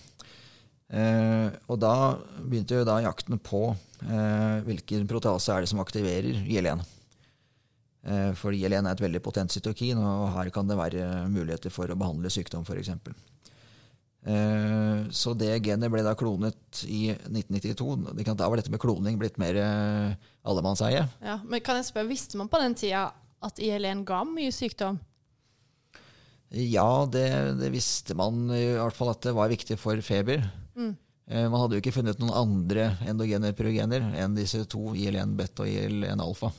[0.89, 1.93] Eh, og da
[2.41, 6.81] begynte jo da jakten på eh, hvilken protease er det som aktiverer IL1.
[8.09, 11.87] Eh, for IL1 er et veldig potent cytokin, og her kan det være muligheter for
[11.87, 12.91] å behandle sykdom f.eks.
[14.27, 18.33] Eh, så det genet ble da klonet i 1992.
[18.33, 21.05] Da var dette med kloning blitt mer eh, allemannseie.
[21.23, 23.09] Ja, men kan jeg spørre, visste man på den tida
[23.45, 24.99] at IL1 ga mye sykdom?
[26.49, 27.27] Ja, det,
[27.59, 30.41] det visste man i hvert fall at det var viktig for feber.
[30.75, 30.95] Mm.
[31.29, 35.69] Man hadde jo ikke funnet noen andre endogene pyrogener enn disse to, IL1 beta og
[35.69, 36.49] IL1 alfa.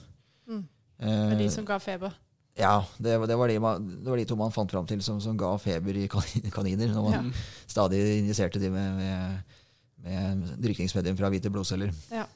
[1.00, 2.14] Det var de som ga feber.
[2.60, 5.20] Ja, det, det, var de man, det var de to man fant fram til som,
[5.22, 6.06] som ga feber i
[6.56, 6.92] kaniner.
[6.92, 7.32] Når man
[7.64, 9.58] stadig injiserte de med, med,
[10.04, 11.94] med drykningsmedium fra hvite blodceller.
[12.12, 12.26] Ja.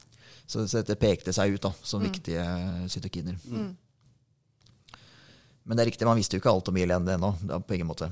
[0.45, 2.45] Så, så dette pekte seg ut da, som viktige
[2.91, 3.37] cytokiner.
[5.65, 7.33] Men det er riktig, man visste jo ikke alt om IL1 ennå.
[7.65, 8.11] på ingen måte.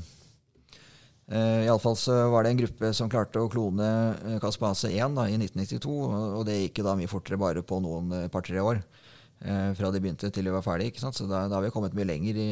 [1.32, 3.86] Uh, Iallfall så var det en gruppe som klarte å klone
[4.17, 5.93] uh, Caspase 1 da, i 1992.
[5.93, 8.82] Og, det gikk da mye fortere bare på noen uh, par-tre år.
[9.43, 10.99] Eh, fra de begynte til de var ferdige.
[11.03, 12.49] Så da, da har vi kommet mye lenger i,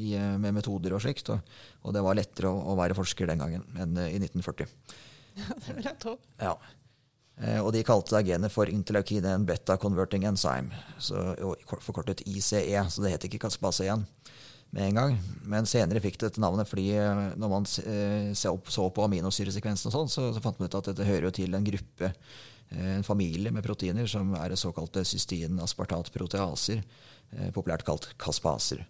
[0.00, 1.32] i, eh, med metoder og slikt.
[1.34, 4.70] Og, og det var lettere å, å være forsker den gangen enn eh, i 1940.
[5.32, 6.18] Det vil jeg tro.
[6.42, 6.56] Ja.
[7.64, 11.32] Og de kalte det genet for interleukin en beta converting enzyme, så,
[11.82, 12.82] forkortet ICE.
[12.92, 14.04] Så det het ikke Caspase 1
[14.76, 15.16] med en gang.
[15.48, 16.92] Men senere fikk det dette navnet fordi
[17.40, 21.08] når man så så på aminosyresekvensen, og sånn, så, så fant man ut at dette
[21.08, 22.12] hører jo til en gruppe,
[22.72, 26.82] en familie med proteiner som er det såkalte cystein-aspartat-proteaser,
[27.32, 28.84] eh, populært kalt kaspaser.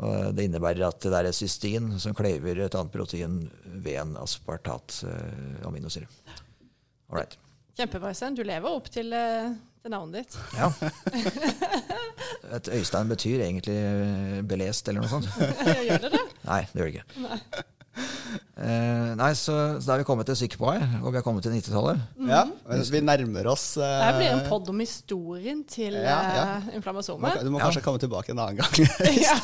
[0.00, 3.42] Og det innebærer at det er cystin som kløyver et annet protein
[3.84, 6.08] ved en aspartat-aminosyre.
[7.10, 7.36] Ålreit.
[7.76, 8.36] Kjempebra, Øystein.
[8.36, 10.38] Du lever opp til, eh, til navnet ditt.
[10.56, 10.70] Ja.
[12.56, 15.28] Et Øystein betyr egentlig eh, belest eller noe sånt.
[15.88, 16.24] Gjør det det?
[16.44, 17.64] Nei, det gjør det ikke.
[18.60, 21.54] Eh, nei, så, så da er vi kommet til på og vi har kommet til
[21.54, 22.02] 90-tallet.
[22.28, 26.44] Ja, men vi nærmer oss uh, Det blir en pod om historien til Ja, ja.
[26.76, 27.40] inflammasomet.
[27.40, 27.70] Du må, du må Ja.
[27.70, 28.92] kanskje komme tilbake en annen gang.
[29.26, 29.38] ja,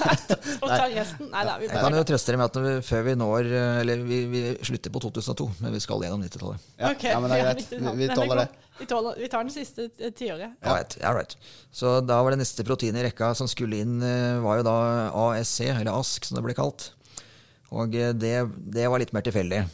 [0.61, 1.30] og ta resten.
[1.32, 3.80] Nei da, vi Jeg kan jo trøste dere med at vi, før vi når eh,
[3.82, 6.68] Eller vi, vi slutter på 2002, men vi skal gjennom 90-tallet.
[6.76, 7.72] Ja, Okay, ja, men det er greit.
[7.72, 8.48] Vi, vi er tåler det.
[8.76, 10.52] Vi, tåler, vi tar den siste eh, tiåret.
[10.61, 10.76] Ja.
[10.76, 11.38] Right, ja, right.
[11.72, 14.76] Så da var det neste protein i rekka som skulle inn, eh, var jo da
[15.24, 16.90] ASC, eller ASK som det ble kalt.
[17.74, 18.37] Og eh, det,
[18.74, 19.64] det var litt mer tilfeldig.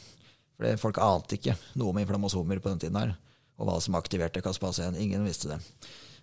[0.56, 3.14] For folk ante ikke noe om inflammasomer på den tiden her.
[3.60, 5.00] Og hva som aktiverte Caspase 1.
[5.02, 5.60] Ingen visste det.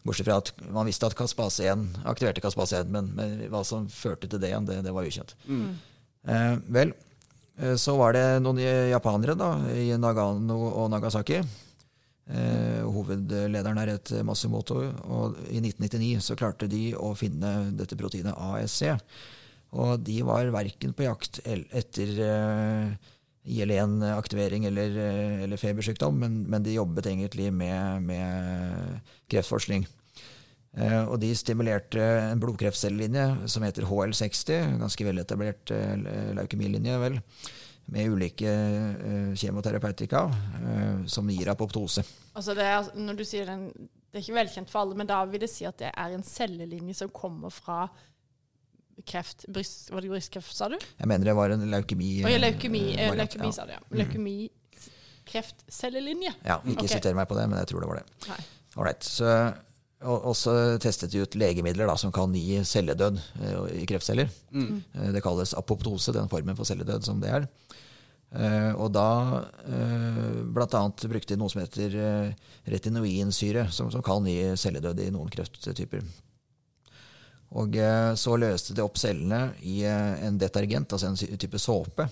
[0.04, 3.90] Bortsett fra at man visste at Caspase 1 aktiverte Caspase 1, men, men hva som
[3.92, 5.36] førte til det igjen, det, det var ukjent.
[6.28, 6.94] Eh, vel,
[7.60, 11.42] eh, så var det noen japanere da, i Nagano og Nagasaki.
[12.30, 14.80] Eh, hovedlederen er et Masumoto,
[15.10, 18.86] og i 1999 så klarte de å finne dette proteinet ASC.
[19.78, 22.94] Og de var verken på jakt etter eh,
[23.50, 29.86] IL-1-aktivering eller, eh, eller febersykdom, men, men de jobbet egentlig med, med kreftforskning.
[30.78, 35.96] Eh, og de stimulerte en blodkreftcellelinje som heter HL60, en ganske veletablert eh,
[36.38, 37.22] leukemilinje, vel,
[37.90, 40.26] med ulike eh, kjemoterapeutika
[40.60, 42.06] eh, som gir apoptose.
[42.38, 43.70] Altså det er, når du sier den,
[44.10, 46.26] det er ikke velkjent for alle, men da vil det si at det er en
[46.26, 47.88] cellelinje som kommer fra
[49.08, 50.78] kreft, bryst, var det brystkreft, sa du?
[50.80, 52.20] Jeg mener det var en leukemi.
[52.24, 53.56] Oh, ja, leukemi, eh, leukemi ja.
[53.56, 53.82] sa du, ja.
[54.02, 54.36] Leukemi,
[55.30, 56.36] kreftcellelinje.
[56.44, 56.94] Ja, ikke okay.
[56.96, 58.38] siter meg på det, men jeg tror det var det.
[58.76, 59.34] Alright, så
[60.00, 64.30] og også testet de ut legemidler da, som kan gi celledød eh, i kreftceller.
[64.56, 64.78] Mm.
[65.12, 67.50] det kalles apoptose, den formen for celledød som det er.
[68.30, 74.28] Eh, og da eh, annet brukte de noe som heter eh, retinoinsyre, som, som kan
[74.30, 76.04] gi celledød i noen krefttyper.
[77.58, 82.06] Og eh, så løste de opp cellene i eh, en detergent, altså en type såpe,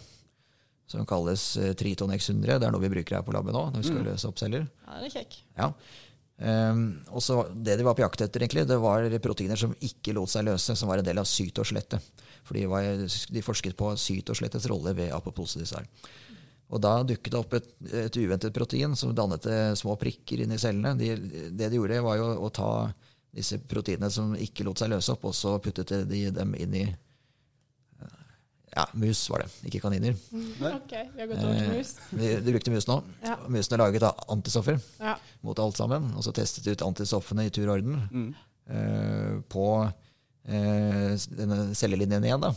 [0.89, 2.57] som kalles eh, Triton X100.
[2.57, 4.65] Det er noe vi bruker her på laben nå når vi skal løse opp celler.
[4.87, 5.39] Ja, det er kjekk.
[5.59, 5.71] Ja.
[6.37, 6.81] Um,
[7.17, 10.29] og så Det de var på jakt etter, egentlig, det var proteiner som ikke lot
[10.29, 12.23] seg løse, som var en del av cytoskjelettet.
[12.45, 12.85] For de, var,
[13.33, 15.65] de forsket på cytoskjelettets rolle ved apoptose.
[15.65, 15.85] her.
[16.67, 17.67] Og da dukket det opp et,
[18.05, 19.45] et uventet protein som dannet
[19.79, 20.93] små prikker inni cellene.
[20.99, 21.13] De,
[21.51, 22.71] det de gjorde, var jo å ta
[23.37, 26.85] disse proteinene som ikke lot seg løse opp, og så puttet de dem inn i
[28.75, 29.47] ja, mus, var det.
[29.69, 30.13] Ikke kaniner.
[30.13, 31.93] Ok, vi har gått over til mus.
[32.11, 32.97] De, de brukte mus nå.
[33.23, 33.37] Ja.
[33.49, 35.15] Musene laget da antistoffer Ja.
[35.41, 36.11] mot alt sammen.
[36.13, 38.35] Og så testet de ut antistoffene i tur og orden
[38.69, 42.43] eh, på eh, denne cellelinjen igjen.
[42.43, 42.51] da.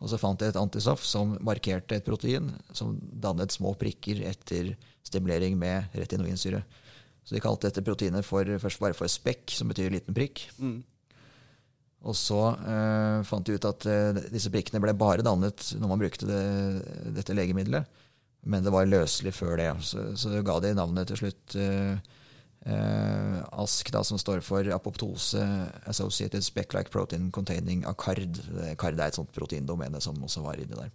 [0.00, 4.72] Og så fant de et antistoff som markerte et protein som dannet små prikker etter
[5.04, 6.62] stimulering med retinoinsyre.
[7.22, 10.46] Så de kalte dette proteinet for, først bare for spekk, som betyr liten prikk.
[12.02, 16.00] Og så eh, fant de ut at eh, disse prikkene ble bare dannet når man
[16.02, 16.40] brukte det,
[17.14, 18.00] dette legemiddelet.
[18.42, 19.68] Men det var løselig før det.
[19.86, 21.94] Så, så ga de navnet til slutt eh,
[22.66, 25.44] eh, ASK, da, som står for apoptose
[25.86, 28.42] associated speck-like protein containing acard.
[28.82, 30.90] Card er et sånt proteindomene som også var inni der.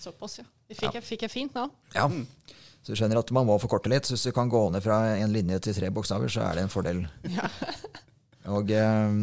[0.00, 0.48] Såpass, ja.
[0.66, 1.70] Fikk, fikk, jeg, fikk jeg fint navn?
[1.94, 2.08] Ja,
[2.80, 4.08] Så du skjønner at man må forkorte litt.
[4.08, 6.64] Så hvis du kan gå ned fra en linje til tre bokstaver, så er det
[6.66, 7.04] en fordel.
[8.56, 9.16] Og eh,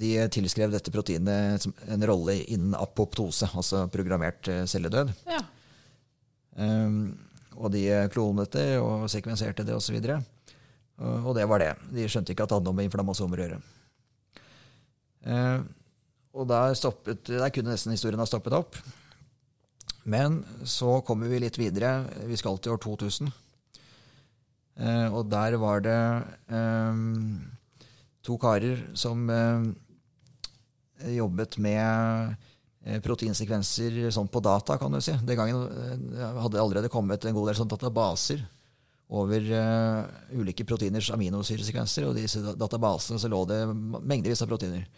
[0.00, 5.12] de tilskrev dette proteinet en rolle innen apoptose, altså programmert eh, celledød.
[5.28, 5.42] Ja.
[6.58, 7.14] Um,
[7.58, 9.98] og de klonet det og sekvenserte det osv.
[9.98, 11.72] Og, og det var det.
[11.94, 13.60] De skjønte ikke at det hadde noe med inflammasomer å gjøre.
[15.28, 15.60] Uh,
[16.38, 18.78] og der, stoppet, der kunne nesten historien ha stoppet opp.
[20.08, 22.06] Men så kommer vi litt videre.
[22.28, 23.28] Vi skal til år 2000.
[24.78, 25.98] Eh, og der var det
[26.54, 27.00] eh,
[28.24, 29.66] to karer som eh,
[31.18, 32.36] jobbet med
[32.86, 35.16] eh, proteinsekvenser sånn på data, kan du si.
[35.26, 38.46] Den gangen eh, hadde det allerede kommet en god del sånn databaser
[39.08, 42.06] over eh, ulike proteiners aminosyresekvenser.
[42.08, 44.88] Og i disse databasene så lå det mengdevis av proteiner.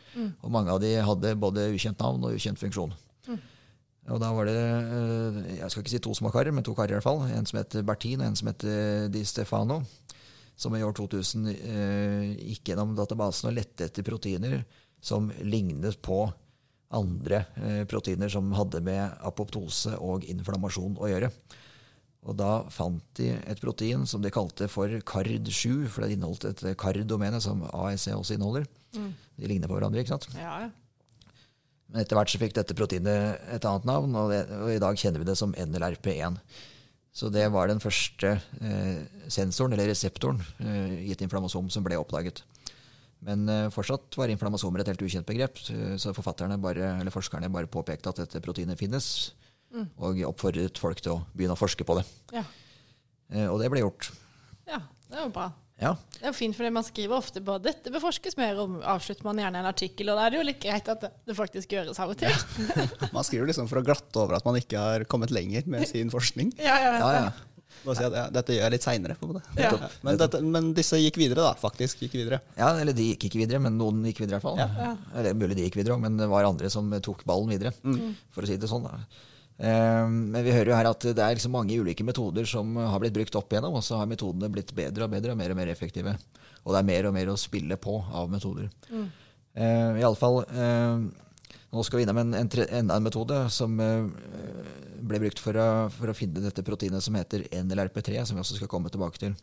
[0.44, 2.94] Og mange av de hadde både ukjent navn og ukjent funksjon.
[4.10, 6.94] Og da var det eh, jeg skal ikke si to små karer, men to karer
[6.94, 7.24] i hvert fall.
[7.30, 8.66] En som het Bertin, og en som het
[9.14, 9.80] Di Stefano.
[10.60, 14.60] Som i år 2000 eh, gikk gjennom databasen og lette etter proteiner
[15.00, 16.26] som lignet på
[16.92, 21.30] andre eh, proteiner som hadde med apoptose og inflammasjon å gjøre.
[22.28, 26.64] Og da fant de et protein som de kalte for CARD7, for det inneholdt et
[26.76, 28.66] CARD-domene som ASE også inneholder.
[29.40, 30.28] De ligner på hverandre, ikke sant?
[30.36, 30.70] Ja, ja.
[31.90, 34.98] Men etter hvert så fikk dette proteinet et annet navn, og, det, og i dag
[35.00, 36.38] kjenner vi det som NLRP1.
[37.10, 41.98] Så det var den første eh, sensoren, eller reseptoren, eh, i et inflammasom som ble
[41.98, 42.44] oppdaget.
[43.26, 47.66] Men eh, fortsatt var inflammasomer et helt ukjent begrep, eh, så bare, eller forskerne bare
[47.66, 49.32] påpekte at dette proteinet finnes.
[50.02, 52.06] Og oppfordret folk til å begynne å forske på det.
[52.34, 52.44] Ja.
[53.30, 54.10] Eh, og det ble gjort.
[54.66, 55.50] ja, det var bra.
[55.80, 59.24] Ja, Det er jo fint, fordi man skriver ofte på 'dette beforskes mer om', avslutter
[59.24, 61.98] man gjerne en artikkel, og da er det jo litt greit at det, faktisk gjøres
[61.98, 62.34] av og til.
[63.14, 66.10] Man skriver liksom for å glatte over at man ikke har kommet lenger med sin
[66.12, 66.52] forskning.
[66.60, 67.32] Ja, jeg vet ja, ja.
[67.80, 69.14] Bare si at ja, dette gjør jeg litt seinere.
[69.56, 69.70] Ja.
[70.04, 71.54] Men, dette- men disse gikk videre, da.
[71.56, 72.42] Faktisk gikk videre.
[72.58, 74.58] ja, eller de gikk ikke videre, men noen gikk videre i hvert fall.
[74.60, 74.90] Ja.
[75.16, 77.72] Eller mulig de gikk videre òg, men det var andre som tok ballen videre.
[78.34, 78.84] For å si det sånn.
[78.84, 78.98] Da.
[79.60, 83.00] Eh, Men vi hører jo her at det er liksom mange ulike metoder som har
[83.02, 85.60] blitt brukt opp igjennom, og så har metodene blitt bedre og bedre og mer og
[85.60, 86.16] mer effektive.
[86.64, 88.70] Og det er mer og mer å spille på av metoder.
[88.90, 89.08] Mm.
[89.60, 91.00] i alle fall, eh,
[91.70, 94.06] nå skal vi innom en, en, enda en metode som uh,
[95.06, 98.58] ble brukt for å, for å finne dette proteinet som heter NLRP3, som vi også
[98.58, 99.36] skal komme tilbake til.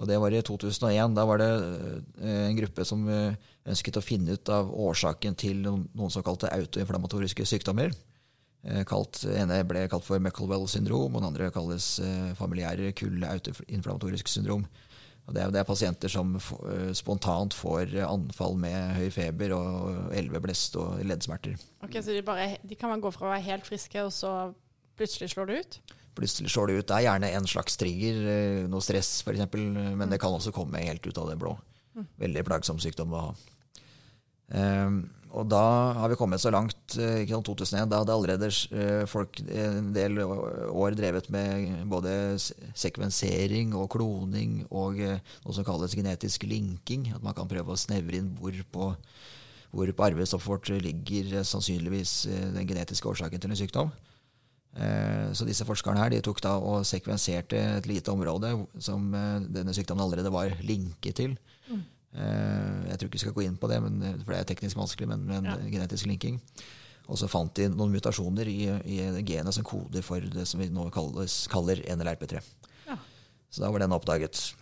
[0.00, 1.16] Og det var i 2001.
[1.16, 3.34] Da var det eh, en gruppe som eh,
[3.68, 7.92] ønsket å finne ut av årsaken til noen, noen såkalte autoinflammatoriske sykdommer.
[8.66, 13.24] Eh, Kalt, ene ble kalt for Mucklewell syndrom, og den andre kalles eh, familiære kull
[13.24, 14.66] autoinflammatorisk syndrom.
[15.28, 20.12] Og det, er, det er pasienter som eh, spontant får anfall med høy feber og
[20.16, 21.56] elveblest og leddsmerter.
[21.86, 24.34] Ok, Så de, bare, de kan man gå fra å være helt friske, og så
[25.00, 25.80] plutselig slår det ut?
[26.18, 26.88] Plutselig slår det ut.
[26.90, 28.18] Det er gjerne en slags trigger,
[28.68, 31.54] noe stress f.eks., men det kan også komme helt ut av det blå.
[32.20, 33.30] Veldig plagsom sykdom å ha.
[34.50, 35.62] Ehm, og da
[35.94, 39.92] har vi kommet så langt, eh, ikke sant, 2001, da hadde allerede eh, folk en
[39.94, 42.14] del år drevet med både
[42.74, 47.12] sekvensering og kloning og eh, noe som kalles genetisk linking.
[47.14, 48.90] At man kan prøve å snevre inn hvor på,
[49.70, 52.14] hvor på arvestoffet vårt ligger sannsynligvis
[52.56, 53.94] den genetiske årsaken til en sykdom.
[55.34, 59.08] Så disse forskerne her, de tok da og sekvenserte et lite område som
[59.50, 61.34] denne sykdommen allerede var linket til.
[62.14, 64.48] Eh, Jeg tror ikke vi skal gå inn på det, men, eh, for det er
[64.54, 65.56] teknisk vanskelig, men, men Ja.
[65.56, 66.40] genetisk linking.
[67.08, 70.68] Og så fant de noen mutasjoner i, i genet som koder for det som vi
[70.68, 72.40] nå kalles, kaller NLRP3.
[72.86, 72.96] Ja.
[73.50, 74.52] Så da var den oppdaget.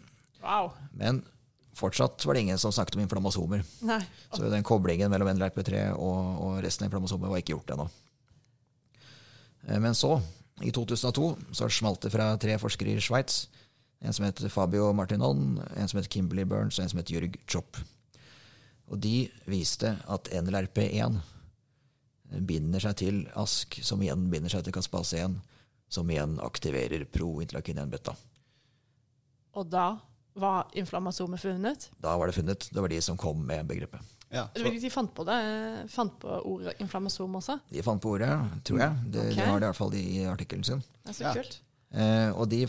[0.42, 0.72] Wow.
[0.96, 1.22] Men
[1.76, 3.64] fortsatt var det ingen som snakket om inflammasomer.
[3.82, 4.00] Nei.
[4.32, 7.88] Så den koblingen mellom NLRP3 og, og resten av inflammasomer var ikke gjort ennå.
[9.68, 10.20] Eh, Men så,
[10.62, 13.46] i 2002, så smalt det fra tre forskere i Sveits.
[14.00, 17.38] En som heter Fabio Martinon, en som heter Kimberley Burns og en som heter Jørg
[17.50, 17.80] Chopp.
[18.88, 21.18] Og de viste at NLRP1
[22.46, 25.34] binder seg til ASK, som igjen binder seg til kaspase 1,
[25.92, 28.14] som igjen aktiverer prointerleukin-1 beta.
[29.56, 29.88] Og da
[30.38, 31.88] var inflammasomet funnet?
[31.98, 32.68] Da var det funnet.
[32.70, 34.14] Det var de som kom med begrepet.
[34.30, 37.58] Ja, Det De fant på det, fant på ordet inflammasom også?
[37.70, 38.28] De fant på ordet,
[38.64, 38.96] tror jeg.
[39.08, 39.34] Det, okay.
[39.34, 40.82] det har det i hvert fall i artikkelen sin.
[41.02, 41.32] Det er så Ja.
[41.34, 41.60] kult.
[41.90, 42.66] Eh, og de,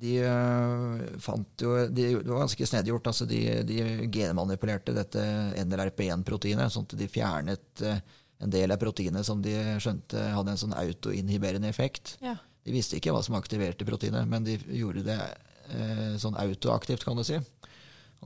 [0.00, 3.80] de eh, fant jo de, Det var ganske snedig Altså de, de
[4.12, 5.22] genmanipulerte dette
[5.62, 8.00] NLRP1-proteinet, sånn at de fjernet eh,
[8.44, 12.18] en del av proteinet som de skjønte hadde en sånn autoinhiberende effekt.
[12.20, 12.34] Ja.
[12.66, 17.16] De visste ikke hva som aktiverte proteinet, men de gjorde det eh, sånn autoaktivt, kan
[17.16, 17.38] du si.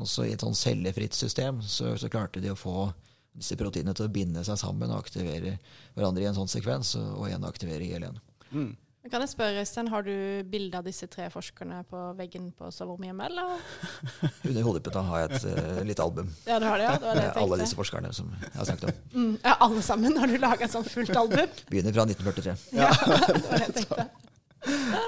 [0.01, 2.89] Og så i et sånn cellefritt system så, så klarte de å få
[3.37, 5.57] disse proteinene til å binde seg sammen og aktivere
[5.95, 8.19] hverandre i en sånn sekvens, og, og igjen aktivere IL1.
[8.51, 8.73] Mm.
[9.09, 10.13] Kan jeg spørre, Øystein, Har du
[10.53, 13.29] bilde av disse tre forskerne på veggen på soverommet hjemme?
[13.31, 13.63] eller?
[14.51, 16.29] Under hodeputta har jeg et uh, lite album.
[16.45, 16.99] Ja, du har det, ja?
[16.99, 17.45] Det var det jeg tenkte.
[17.47, 18.99] alle disse forskerne som jeg har snakket om.
[19.21, 20.19] Mm, ja, alle sammen?
[20.21, 21.49] Har du laga et sånt fullt album?
[21.73, 22.55] Begynner fra 1943.
[22.77, 24.07] Ja, det var det jeg tenkte.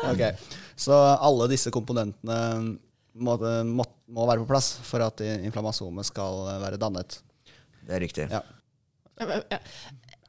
[0.09, 0.25] Ok,
[0.81, 2.39] Så alle disse komponentene
[3.13, 3.37] må,
[3.69, 7.19] må, må være på plass for at inflammasomet skal være dannet.
[7.85, 8.27] Det er riktig.
[8.33, 8.41] Ja.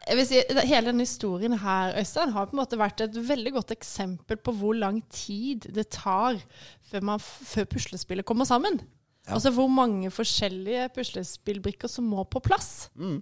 [0.04, 3.54] Jeg vil si, Hele denne historien her Øystein, har på en måte vært et veldig
[3.56, 6.42] godt eksempel på hvor lang tid det tar
[6.90, 8.82] før, man, før puslespillet kommer sammen.
[9.24, 9.38] Ja.
[9.38, 12.90] Altså hvor mange forskjellige puslespillbrikker som må på plass.
[13.00, 13.22] Mm.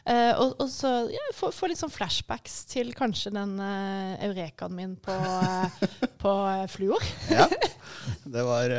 [0.00, 4.94] Uh, og, og så ja, få, litt sånn flashbacks til kanskje den uh, eurekaen min
[5.02, 5.82] på, uh,
[6.22, 6.36] på
[6.72, 7.04] fluor.
[7.34, 7.44] Ja,
[8.24, 8.72] det var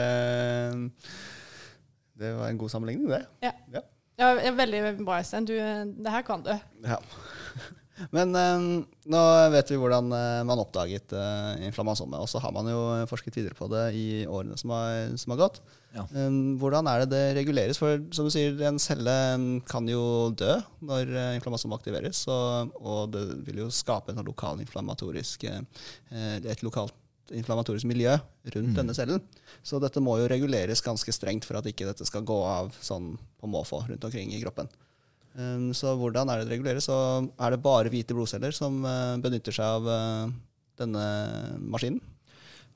[2.17, 3.25] Det var en god sammenligning, det.
[3.43, 3.53] Ja.
[3.75, 3.83] Ja.
[4.21, 5.47] Ja, ja, veldig bra, Øystein.
[5.49, 6.53] Du, eh, det her kan du.
[6.85, 6.99] Ja.
[8.15, 8.65] Men um,
[9.13, 9.19] nå
[9.53, 12.79] vet vi hvordan eh, man oppdaget uh, inflammasomet, og så har man jo
[13.09, 15.59] forsket videre på det i årene som har, som har gått.
[15.93, 16.07] Ja.
[16.15, 17.81] Um, hvordan er det det reguleres?
[17.81, 19.13] For som du sier, en celle
[19.69, 20.55] kan jo dø
[20.87, 25.61] når uh, inflammasom aktiveres, og, og det vil jo skape en lokal inflammatorisk, eh,
[26.41, 26.95] et lokalt
[27.37, 28.13] inflammatorisk miljø
[28.55, 29.23] rundt denne cellen.
[29.63, 33.13] Så dette må jo reguleres ganske strengt for at ikke dette skal gå av sånn
[33.41, 34.69] på måfå rundt omkring i kroppen.
[35.31, 36.89] Um, så hvordan er det det reguleres?
[36.89, 36.95] Så
[37.39, 40.33] er det bare hvite blodceller som uh, benytter seg av uh,
[40.81, 41.05] denne
[41.61, 42.01] maskinen?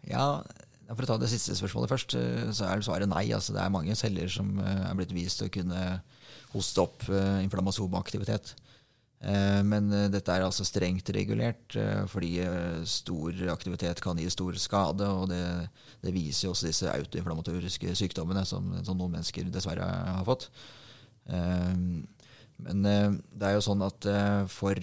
[0.10, 0.44] Ja,
[0.86, 3.24] For å ta det siste spørsmålet først, eh, så er svaret nei.
[3.34, 5.80] Altså, det er mange celler som eh, er blitt vist å kunne
[6.54, 8.54] hoste opp eh, inflammasomaktivitet.
[9.26, 12.36] Eh, Men eh, dette er altså strengt regulert, eh, fordi
[12.90, 15.08] stor aktivitet kan gi stor skade.
[15.10, 15.42] Og det,
[16.06, 20.52] det viser jo også disse autoinflammatoriske sykdommene som, som noen mennesker dessverre har fått.
[21.26, 24.06] Men det er jo sånn at
[24.54, 24.78] for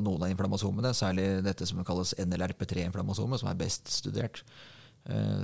[0.00, 4.40] noen av inflammasomene, særlig dette som kalles NLRP3-inflammasomet, som er best studert,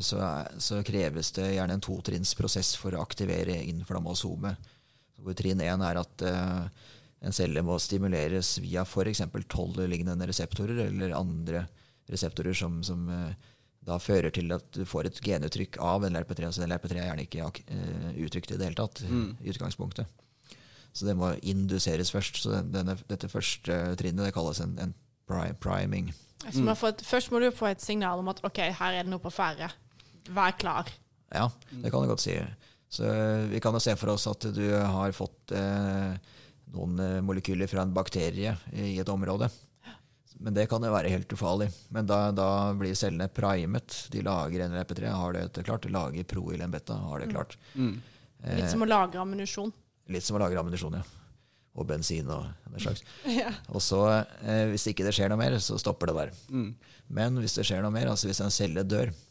[0.00, 0.22] så,
[0.56, 4.72] så kreves det gjerne en totrinnsprosess for å aktivere inflammasomet.
[5.36, 6.24] Trinn én er at
[7.24, 9.22] en celle må stimuleres via f.eks.
[9.48, 11.64] tolv-lignende reseptorer eller andre
[12.10, 13.52] reseptorer som, som eh,
[13.84, 16.48] da fører til at du får et genuttrykk av NLRP3.
[16.48, 20.20] Altså NLRP3 er gjerne ikke eh, uttrykt i det hele tatt i utgangspunktet.
[20.94, 22.38] Så det må induseres først.
[22.44, 24.94] Så denne, dette første trinnet det kalles en, en
[25.60, 26.12] priming.
[26.44, 29.06] Så man får et, først må du få et signal om at OK, her er
[29.06, 29.70] det noe på ferde.
[30.32, 30.92] Vær klar.
[31.34, 32.36] Ja, det kan du godt si.
[32.94, 36.14] Så eh, vi kan jo se for oss at du har fått eh,
[36.74, 39.48] noen eh, molekyler fra en bakterie i et område.
[40.44, 41.68] Men det kan jo være helt ufarlig.
[41.94, 43.94] Men da, da blir cellene primet.
[44.12, 45.86] De lager NLP3, har det klart.
[45.86, 47.54] De lager proilenbeta, har det klart.
[48.44, 49.70] Litt som å lagre ammunisjon.
[50.12, 51.04] Litt som å lage ammunisjon, ja.
[51.74, 53.06] Og bensin og den slags.
[53.40, 53.54] Ja.
[53.70, 54.02] Og så,
[54.42, 56.34] eh, hvis ikke det skjer noe mer, så stopper det der.
[57.14, 59.23] Men hvis det skjer noe mer, altså hvis en celle dør, eh,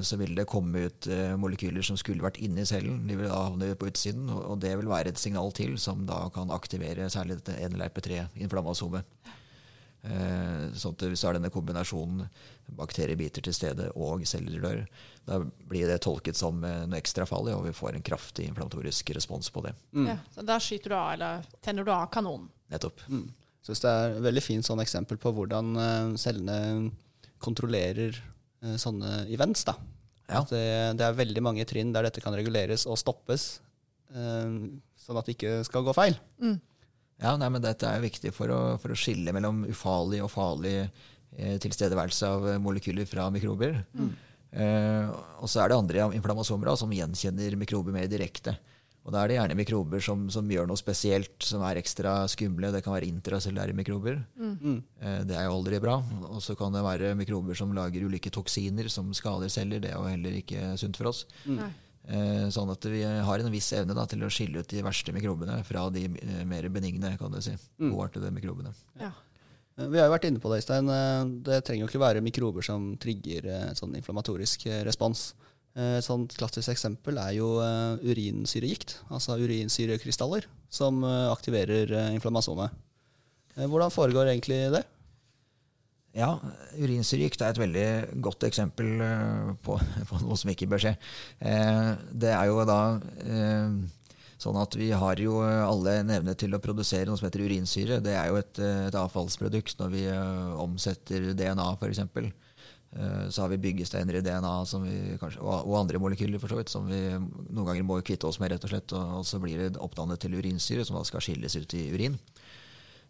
[0.00, 3.02] så vil det komme ut eh, molekyler som skulle vært inni cellen.
[3.08, 6.24] De vil da havne på utsiden, og, det vil være et signal til som da
[6.32, 9.04] kan aktivere særlig dette NLRP3-inflammasomet.
[10.02, 12.24] Eh, sånn at hvis det er denne kombinasjonen
[12.74, 14.80] bakteriebiter til stede og celler dør,
[15.28, 15.38] da
[15.70, 19.52] blir det tolket som eh, noe ekstra farlig, og vi får en kraftig inflammatorisk respons
[19.54, 19.76] på det.
[20.08, 22.48] Ja, så da skyter du av, eller tenner du av kanonen.
[22.72, 23.04] Nettopp.
[23.62, 26.58] Synes det er et veldig fint sånn eksempel på hvordan eh, cellene
[27.42, 28.28] kontrollerer eh,
[28.78, 29.64] sånne events.
[29.68, 29.76] da.
[30.28, 30.40] Ja.
[30.42, 30.64] At det,
[31.00, 33.60] det er veldig mange trinn der dette kan reguleres og stoppes,
[34.14, 34.52] eh,
[35.02, 36.18] sånn at det ikke skal gå feil.
[37.22, 40.74] Ja, nei, men Dette er viktig for å, for å skille mellom ufarlig og farlig
[40.80, 43.76] eh, tilstedeværelse av eh, molekyler fra mikrober.
[44.52, 48.56] Eh, og så er det andre inflammasomer da, som gjenkjenner mikrober mer direkte.
[49.02, 52.70] Og Da er det gjerne mikrober som, som gjør noe spesielt, som er ekstra skumle.
[52.70, 54.20] Det kan være intracellulære mikrober.
[54.38, 54.76] Mm.
[55.26, 55.96] det er jo aldri bra.
[56.30, 59.82] Og så kan det være mikrober som lager ulike toksiner som skader celler.
[59.82, 61.24] Det er jo heller ikke sunt for oss.
[61.50, 61.66] Nei.
[62.02, 65.12] Eh, sånn at vi har en viss evne da, til å skille ut de verste
[65.14, 67.52] mikrobene fra de eh, mer benigne, kan du si.
[67.78, 68.72] Godartede mikrobene.
[68.98, 69.12] Ja.
[69.78, 70.90] Eh, Vi har jo vært inne på det, Øystein.
[70.90, 75.32] Eh, Det trenger jo ikke være mikrober som trigger eh, sånn inflammatorisk eh, respons.
[75.72, 82.74] Eh, Et sånt klassisk eksempel er jo eh, urinsyregikt, altså urinsyrekrystaller, som eh, aktiverer inflammasomet.
[83.56, 84.82] Hvordan foregår egentlig det?
[86.16, 86.34] Ja,
[86.76, 87.86] urinsyregikt er et veldig
[88.24, 89.00] godt eksempel
[89.64, 89.76] på,
[90.08, 90.92] på noe som ikke bør skje.
[91.40, 92.78] Det er jo da
[94.40, 98.00] sånn at vi har jo alle en evne til å produsere noe som heter urinsyre.
[98.04, 100.04] Det er jo et, et avfallsprodukt når vi
[100.64, 102.02] omsetter DNA, f.eks.
[102.92, 106.68] Så har vi byggesteiner i DNA som vi kanskje, og andre molekyler for så vidt,
[106.68, 108.92] som vi noen ganger må kvitte oss med, rett og slett.
[108.92, 112.18] Og så blir det oppdannet til urinsyre, som da skal skilles ut i urin.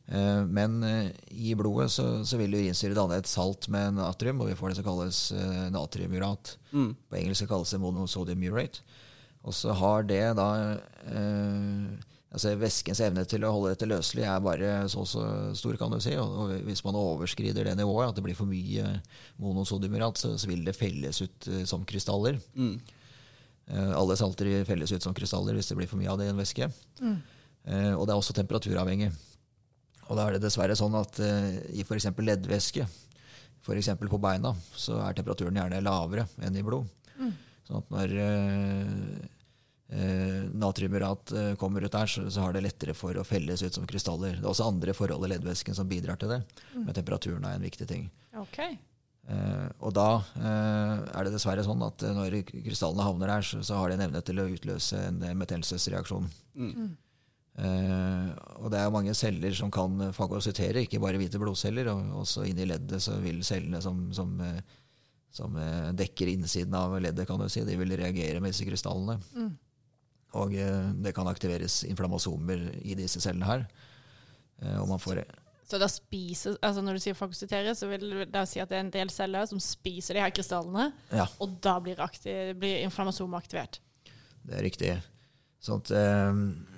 [0.07, 4.53] Eh, Men eh, i blodet så, så vil urinsyre danne et salt med natrium, og
[4.53, 5.21] vi får det som kalles
[5.75, 6.55] natriumurat.
[6.71, 6.97] natriumurat.
[7.11, 8.85] På engelsk kalles det monosodium urate.
[9.43, 10.49] Og så har det da
[11.11, 11.87] eh,
[12.33, 15.25] altså Væskens evne til å holde dette løselig er bare så og så
[15.59, 16.15] stor, kan du si.
[16.21, 18.97] Og, hvis man overskrider det nivået, at det blir for mye
[19.43, 22.41] monosodiumurat, så, så vil det felles ut eh, som krystaller.
[23.69, 26.33] Eh, alle salter felles ut som krystaller hvis det blir for mye av det i
[26.33, 26.71] en væske.
[27.69, 29.13] Eh, og det er også temperaturavhengig.
[30.09, 31.21] Og da er det dessverre sånn at
[31.73, 32.09] i f.eks.
[32.17, 32.89] leddvæske,
[33.63, 33.93] f.eks.
[34.01, 36.89] på beina, så er temperaturen gjerne lavere enn i blod.
[37.69, 38.17] Sånn at når
[39.93, 43.77] eh, natriumurat eh, kommer ut der, så, så har det lettere for å felles ut
[43.77, 44.39] som krystaller.
[44.39, 46.41] Det er også andre forhold i leddvæsken som bidrar til det,
[46.75, 48.09] men temperaturen er en viktig ting.
[48.45, 48.79] Okay.
[49.31, 53.79] Eh, og da eh, er det dessverre sånn at når krystallene havner der, så, så
[53.79, 56.29] har de en evne til å utløse en metelsesreaksjon.
[57.53, 58.31] Uh,
[58.65, 61.91] og det er jo mange celler som kan fagocytere, ikke bare hvite blodceller.
[61.93, 64.33] Og også inni leddet så vil cellene som, som,
[65.29, 65.59] som
[65.99, 69.19] dekker innsiden av leddet, kan du si, de vil reagere med disse krystallene.
[70.41, 73.65] Og eh, det kan aktiveres inflammasomer i disse cellene her.
[74.63, 75.25] Eh, og man får
[75.69, 78.85] Så da spiser, altså når du sier fagositere, så vil det si at det er
[78.87, 81.27] en del celler som spiser de her krystallene, Ja.
[81.41, 83.79] og da blir, aktiv, blir inflammasomet aktivert.
[84.45, 85.03] Det er riktig.
[85.63, 86.72] Sånn at, eh,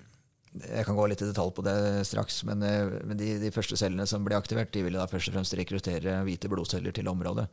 [0.55, 1.75] jeg kan gå litt i detalj på det
[2.07, 5.29] straks, men, eh, men de, de første cellene som ble aktivert, de ville da først
[5.33, 7.49] og fremst rekruttere hvite blodceller til området,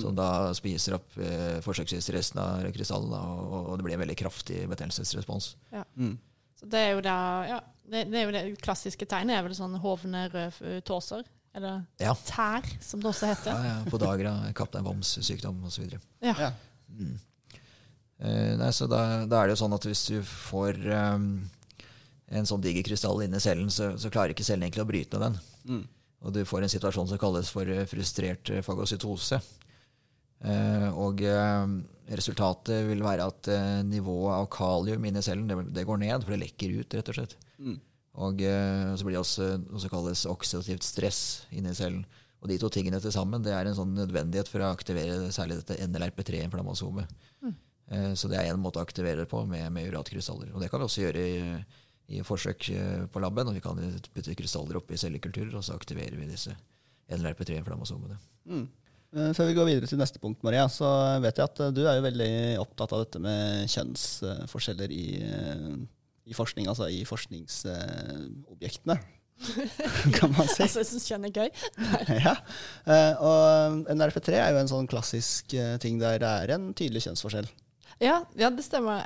[0.00, 4.18] som da spiser opp eh, forsøksvis resten av krystallene, og, og det blir en veldig
[4.22, 5.56] kraftig betennelsesrespons.
[5.74, 5.82] Ja.
[5.98, 6.14] Mm.
[6.60, 7.16] Så det er jo da,
[7.50, 11.26] ja, det, det er jo det klassiske tegnet, er vel sånn hovne røde tåser.
[11.54, 12.14] Eller Ja.
[12.26, 13.66] tær, som det også Ja, heter.
[13.66, 15.84] ja, Podagra, kaptein Voms sykdom osv.
[16.22, 16.32] Ja.
[16.34, 16.48] Ja.
[18.24, 21.14] Eh, nei, så da, da er det jo sånn at hvis du får eh,
[22.32, 25.34] en sånn diger krystall inni cellen, så, så klarer ikke cellen egentlig å bryte ned
[25.36, 25.36] den.
[25.68, 25.82] Mm.
[26.24, 29.40] Og du får en situasjon som kalles for eh, frustrert eh, fagocytose.
[30.44, 31.66] Eh, og eh,
[32.16, 36.34] resultatet vil være at eh, nivået av kalium inni cellen det, det går ned, for
[36.34, 37.36] det lekker ut, rett og slett.
[37.60, 37.78] Mm.
[38.24, 41.20] Og eh, så blir det også noe som kalles oksidativt stress
[41.52, 42.04] inni cellen.
[42.44, 45.62] Og de to tingene til sammen det er en sånn nødvendighet for å aktivere særlig
[45.62, 47.14] dette NLRP3-inflammasomet.
[47.92, 50.52] Eh, Så det er en måte å aktivere det på med, med uratkrystaller.
[50.52, 51.40] Og det kan vi også gjøre i,
[52.12, 53.48] i forsøk eh, på laben.
[53.48, 53.78] og Vi kan
[54.14, 56.52] putte krystaller oppi cellekulturer, og så aktiverer vi disse
[57.12, 58.18] NLRP3-inflammasomene.
[58.50, 58.66] Mm.
[59.14, 60.88] Eh, Før vi går videre til neste punkt, Maria, så
[61.24, 62.30] vet jeg at eh, du er jo veldig
[62.62, 65.04] opptatt av dette med kjønnsforskjeller i,
[66.28, 68.98] i forskning, altså i forskningsobjektene,
[70.18, 70.62] kan man si.
[70.62, 71.48] Altså, jeg syns kjønn er gøy.
[72.26, 72.36] ja.
[72.86, 77.48] Eh, Og NRP3 er jo en sånn klassisk ting der det er en tydelig kjønnsforskjell.
[78.02, 79.02] Ja, ja det stemmer.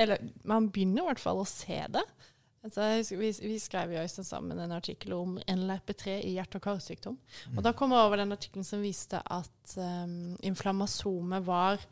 [0.00, 2.02] Eller man begynner i hvert fall å se det.
[2.62, 7.16] Altså, husker, vi, vi skrev jo sammen en artikkel om NLRP3 i hjerte- og karsykdom.
[7.56, 11.82] Og da kom jeg over den artikkelen som viste at um, inflammasomet var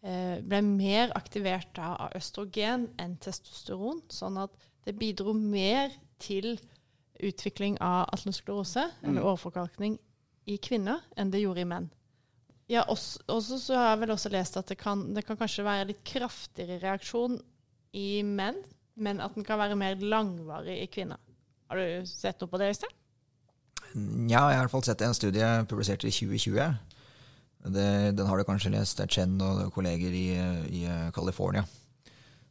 [0.00, 4.00] eh, ble mer aktivert da av østrogen enn testosteron.
[4.08, 4.56] Sånn at
[4.88, 5.92] det bidro mer
[6.22, 6.54] til
[7.20, 9.98] utvikling av atlerosklerose, eller åreforkalkning,
[10.46, 11.90] i kvinner enn det gjorde i menn.
[12.70, 15.66] Ja, også, også så har jeg vel også lest at det kan, det kan kanskje
[15.66, 17.36] være litt kraftigere reaksjon
[17.96, 18.58] i menn,
[18.96, 21.18] men at den kan være mer langvarig i kvinner.
[21.70, 22.94] Har du sett noe på det, Øystein?
[24.28, 26.76] Ja, jeg har i hvert fall sett en studie publisert i 2020.
[27.72, 27.86] Det,
[28.16, 28.98] den har du kanskje lest.
[28.98, 30.26] Det er Chen og kolleger i,
[30.70, 30.84] i
[31.16, 31.64] California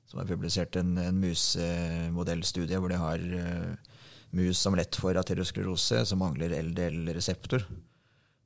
[0.05, 3.95] som har publisert en, en musemodellstudie hvor de har eh,
[4.37, 7.65] mus som lett for aterosklerose, som mangler LDL-reseptor.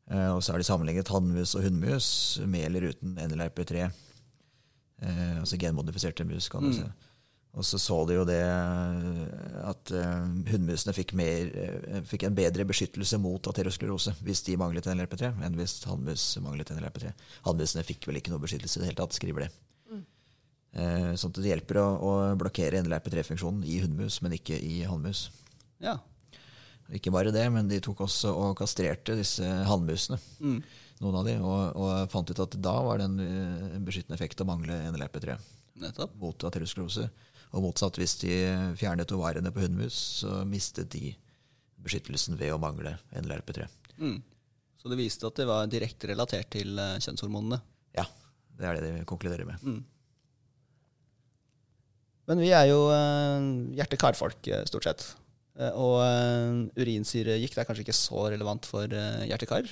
[0.09, 2.07] Eh, og så har de sammenlignet hannmus og hunnmus
[2.47, 3.89] med eller uten NLRP3.
[5.03, 6.77] Eh, altså genmodifiserte mus, kan du Mm.
[6.79, 6.87] si.
[7.59, 8.39] Og så så de jo det
[9.67, 14.87] at uh, hunnmusene fikk, mer, eh, fikk en bedre beskyttelse mot aterosklerose hvis de manglet
[14.87, 17.11] NLRP3, enn hvis hannmus manglet NLRP3.
[17.49, 19.51] Hannmusene fikk vel ikke noe beskyttelse i det hele tatt, skriver de.
[20.79, 25.25] Eh, sånn at det hjelper å, å blokkere NLRP3-funksjonen i hunnmus, men ikke i hannmus.
[25.81, 25.97] Ja.
[26.93, 30.59] Ikke bare det, men de tok også og kastrerte disse hannmusene, Mm.
[31.03, 34.15] noen av de, og, og fant ut at da var det en, eh, en beskyttende
[34.15, 35.35] effekt å mangle NLRP3
[35.79, 36.15] Nettopp.
[36.21, 37.09] mot aterosklerose.
[37.49, 38.33] Og motsatt, hvis de
[38.77, 41.15] fjernet ovarene på hunnmus, så mistet de
[41.81, 43.65] beskyttelsen ved å mangle NLRP3.
[43.99, 44.19] Mm.
[44.79, 47.59] Så det viste at det var direkte relatert til eh, kjønnshormonene.
[47.97, 48.05] Ja,
[48.59, 49.57] det er det de konkluderer med.
[49.63, 49.81] Mm.
[52.29, 53.41] Men vi er jo uh,
[53.73, 55.01] hjerte-kar-folk, eh, stort sett.
[55.59, 55.95] Eh, og
[56.77, 59.65] urinsyregikt er kanskje ikke så relevant for hjerte-kar?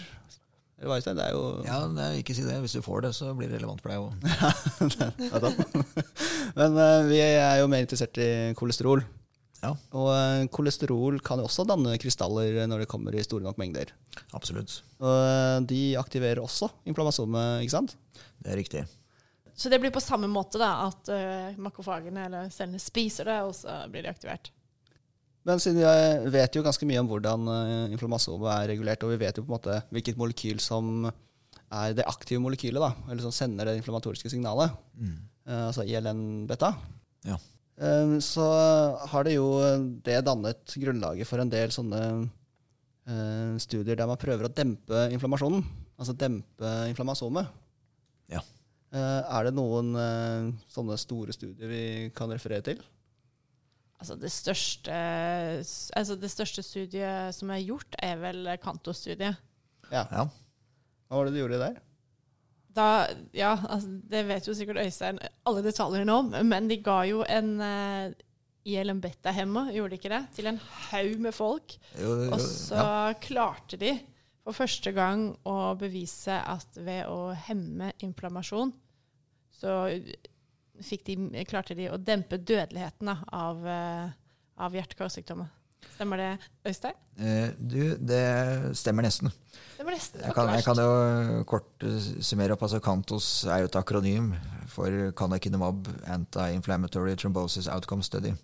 [0.77, 2.59] Det er jo Ja, nei, ikke si det.
[2.61, 4.13] Hvis du får det, så blir det relevant for deg òg.
[6.55, 9.03] Men eh, vi er jo mer interessert i kolesterol.
[9.63, 9.71] Ja.
[9.97, 13.91] Og eh, kolesterol kan jo også danne krystaller når det kommer i store nok mengder.
[14.37, 14.79] Absolutt.
[15.01, 17.97] Og eh, de aktiverer også inflammasomet, ikke sant?
[18.37, 18.85] Det er riktig.
[19.57, 23.55] Så det blir på samme måte da, at uh, makrofagene eller cellene spiser det, og
[23.57, 24.51] så blir de aktivert.
[25.49, 29.17] Men siden vi vet jo ganske mye om hvordan uh, inflammasomet er regulert, og vi
[29.23, 33.33] vet jo på en måte hvilket molekyl som er det aktive molekylet, da, eller som
[33.35, 34.71] sender det inflammatoriske signalet,
[35.01, 35.15] eh,
[35.47, 36.73] altså ILN-beta,
[37.27, 37.37] Ja.
[37.79, 38.47] eh, så
[39.11, 39.47] har det jo
[40.03, 42.01] det dannet grunnlaget for en del sånne
[43.07, 45.63] eh, studier der man prøver å dempe inflammasjonen,
[45.97, 47.47] altså dempe inflammasomet.
[48.29, 48.41] Ja.
[48.91, 51.81] Eh, er det noen eh, sånne store studier vi
[52.15, 52.83] kan referere til?
[53.97, 54.93] Altså det største,
[55.97, 59.39] altså det største studiet som er gjort, er vel Kanto-studiet.
[59.89, 60.03] Ja.
[60.11, 60.27] ja.
[61.07, 61.79] Hva var det du gjorde der?
[62.77, 65.17] Da, ja, altså, det vet jo sikkert Øystein
[65.49, 68.11] alle detaljene om, men de ga jo en uh,
[68.67, 70.59] ILM Betta-hemma, gjorde de ikke det, til en
[70.91, 71.73] haug med folk.
[71.97, 73.17] Jo, jo, Og så ja.
[73.23, 73.95] klarte de
[74.45, 78.71] for første gang å bevise at ved å hemme inflammasjon,
[79.57, 81.17] så de,
[81.49, 84.13] klarte de å dempe dødeligheten da, av, uh,
[84.61, 85.49] av hjerte-karsykdommer.
[85.97, 86.31] Stemmer det,
[86.67, 86.97] Øystein?
[87.17, 89.31] Eh, du, det stemmer nesten.
[89.73, 92.63] Stemmer nesten Jeg kan, jeg kan jo kort eh, summere opp.
[92.67, 94.31] altså Kantos er jo et akronym
[94.69, 98.35] for Canakinumab Anti-Inflammatory Thrombosis Outcome Study.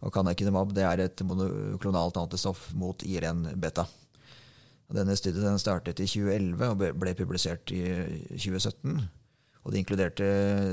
[0.00, 3.84] Og Canakinumab det er et monoklonalt antistoff mot IRN-beta.
[4.94, 7.82] Denne studien den startet i 2011 og ble publisert i
[8.32, 8.96] 2017.
[9.64, 10.24] Og Det inkluderte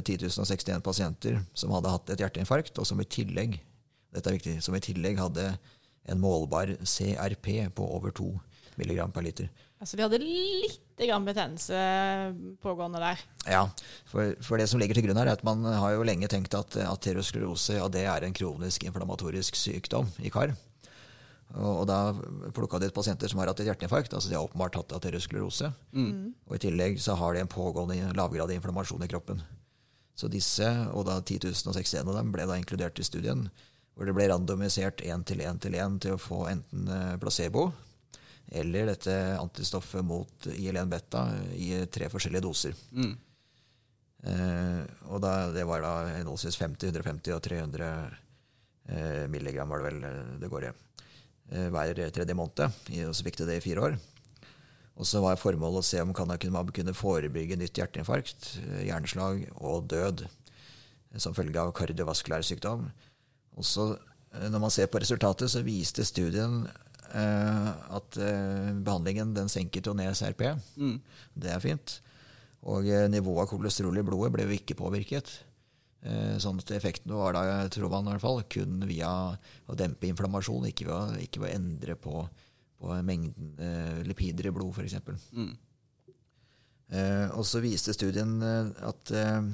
[0.08, 3.58] 10.061 pasienter som hadde hatt et hjerteinfarkt, og som i tillegg
[4.16, 5.50] dette er viktig, som i tillegg hadde
[6.06, 8.28] en målbar CRP på over 2
[8.76, 9.50] mg per liter.
[9.80, 11.80] Altså, de hadde litt grann betennelse
[12.64, 13.24] pågående der.
[13.52, 13.64] Ja,
[14.08, 16.56] for, for, det som ligger til grunn her, er at man har jo lenge tenkt
[16.58, 20.56] at aterosklerose ja, det er en kronisk inflammatorisk sykdom i kar.
[21.54, 22.00] Og, og da
[22.56, 24.16] plukka de ut pasienter som har hatt et hjerteinfarkt.
[24.16, 25.70] altså De har åpenbart hatt aterosklerose.
[25.94, 26.34] Mm.
[26.48, 29.44] Og i tillegg så har de en pågående lavgradig inflammasjon i kroppen.
[30.16, 33.50] Så disse, og da 10 061 av dem, ble da inkludert i studien.
[33.96, 37.70] Hvor det ble randomisert én til én til én til å få enten eh, placebo
[38.56, 41.24] eller dette antistoffet mot IL-1-beta
[41.58, 42.76] i tre forskjellige doser.
[42.94, 43.16] Mm.
[44.26, 47.88] Eh, og da, det var da henholdsvis 50, 150 og 300
[48.90, 50.74] eh, milligram var det vel eh, det går i.
[51.52, 52.84] Eh, hver tredje måned.
[53.08, 53.98] Og så fikk de det i fire år.
[54.96, 59.90] Og så var formålet å se om Canakinumab kunne forebygge nytt hjerteinfarkt, eh, hjerneslag og
[59.92, 60.28] død
[61.20, 62.90] som følge av kardiovaskulær sykdom.
[63.56, 63.90] Og så,
[64.52, 66.64] når man ser på resultatet, så viste studien
[67.16, 70.48] Eh, at eh, behandlingen den senket jo ned CRP.
[70.76, 70.98] Mm.
[71.34, 72.00] Det er fint.
[72.68, 75.38] Og eh, nivået av kolesterol i blodet ble jo ikke påvirket.
[76.38, 77.42] Sånn at effekten var da,
[77.74, 79.08] tror man i hvert fall, kun via
[79.66, 82.20] å dempe inflammasjon, ikke ved ikke ved å endre på,
[82.78, 85.00] på, mengden eh, lipider i blod, f.eks.
[85.34, 85.50] Mm.
[86.94, 89.50] Eh, og så viste studien at eh,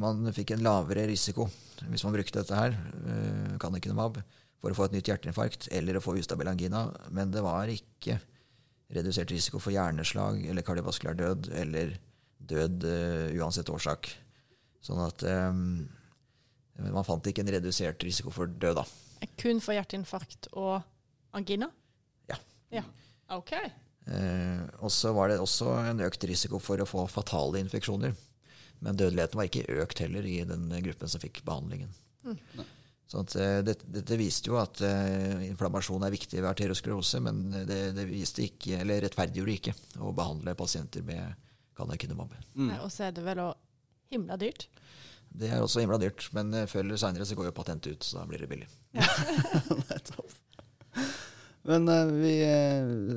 [0.00, 1.46] man fikk en lavere risiko
[1.90, 2.76] hvis man brukte dette her,
[3.08, 4.20] eh, Canakinumab,
[4.62, 6.86] for å få et nytt hjerteinfarkt eller å få ustabil angina.
[7.10, 8.20] Men det var ikke
[8.92, 11.96] redusert risiko for hjerneslag eller kardiovaskulær død eller
[12.42, 14.10] død uh, uansett årsak.
[14.82, 15.82] Sånn at um,
[16.82, 18.84] man fant ikke en redusert risiko for død, da.
[19.38, 20.82] Kun for hjerteinfarkt og
[21.34, 21.70] angina?
[22.30, 22.38] Ja.
[22.74, 22.84] ja.
[23.34, 23.54] Ok.
[24.06, 28.14] Uh, og så var det også en økt risiko for å få fatale infeksjoner.
[28.82, 31.92] Men dødeligheten var ikke økt heller i den gruppen som fikk behandlingen.
[32.26, 32.38] Mm.
[33.12, 33.34] Så at,
[33.66, 38.46] det, dette, viste jo at uh, inflammasjon er viktig ved arteriosklerose, men det, det viste
[38.46, 41.36] ikke, eller rettferdiggjorde ikke å behandle pasienter med
[41.76, 42.32] canakinumab.
[42.56, 42.72] Mm.
[42.80, 43.52] Og så er det vel òg
[44.12, 44.68] himla dyrt?
[45.32, 48.08] Det er også himla dyrt, men uh, før eller seinere så går jo patentet ut,
[48.08, 48.70] så da blir det billig.
[48.96, 49.04] Ja.
[51.68, 51.86] men
[52.18, 52.32] vi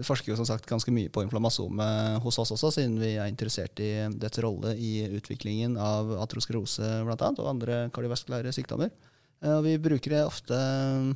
[0.06, 3.80] forsker jo som sagt ganske mye på inflammasomet hos oss også, siden vi er interessert
[3.82, 3.92] i
[4.22, 7.32] dets rolle i utviklingen av aterosklerose bl.a.
[7.34, 8.94] og andre kardiovaskulære sykdommer.
[9.44, 11.14] Eh, og vi bruker ofte eh,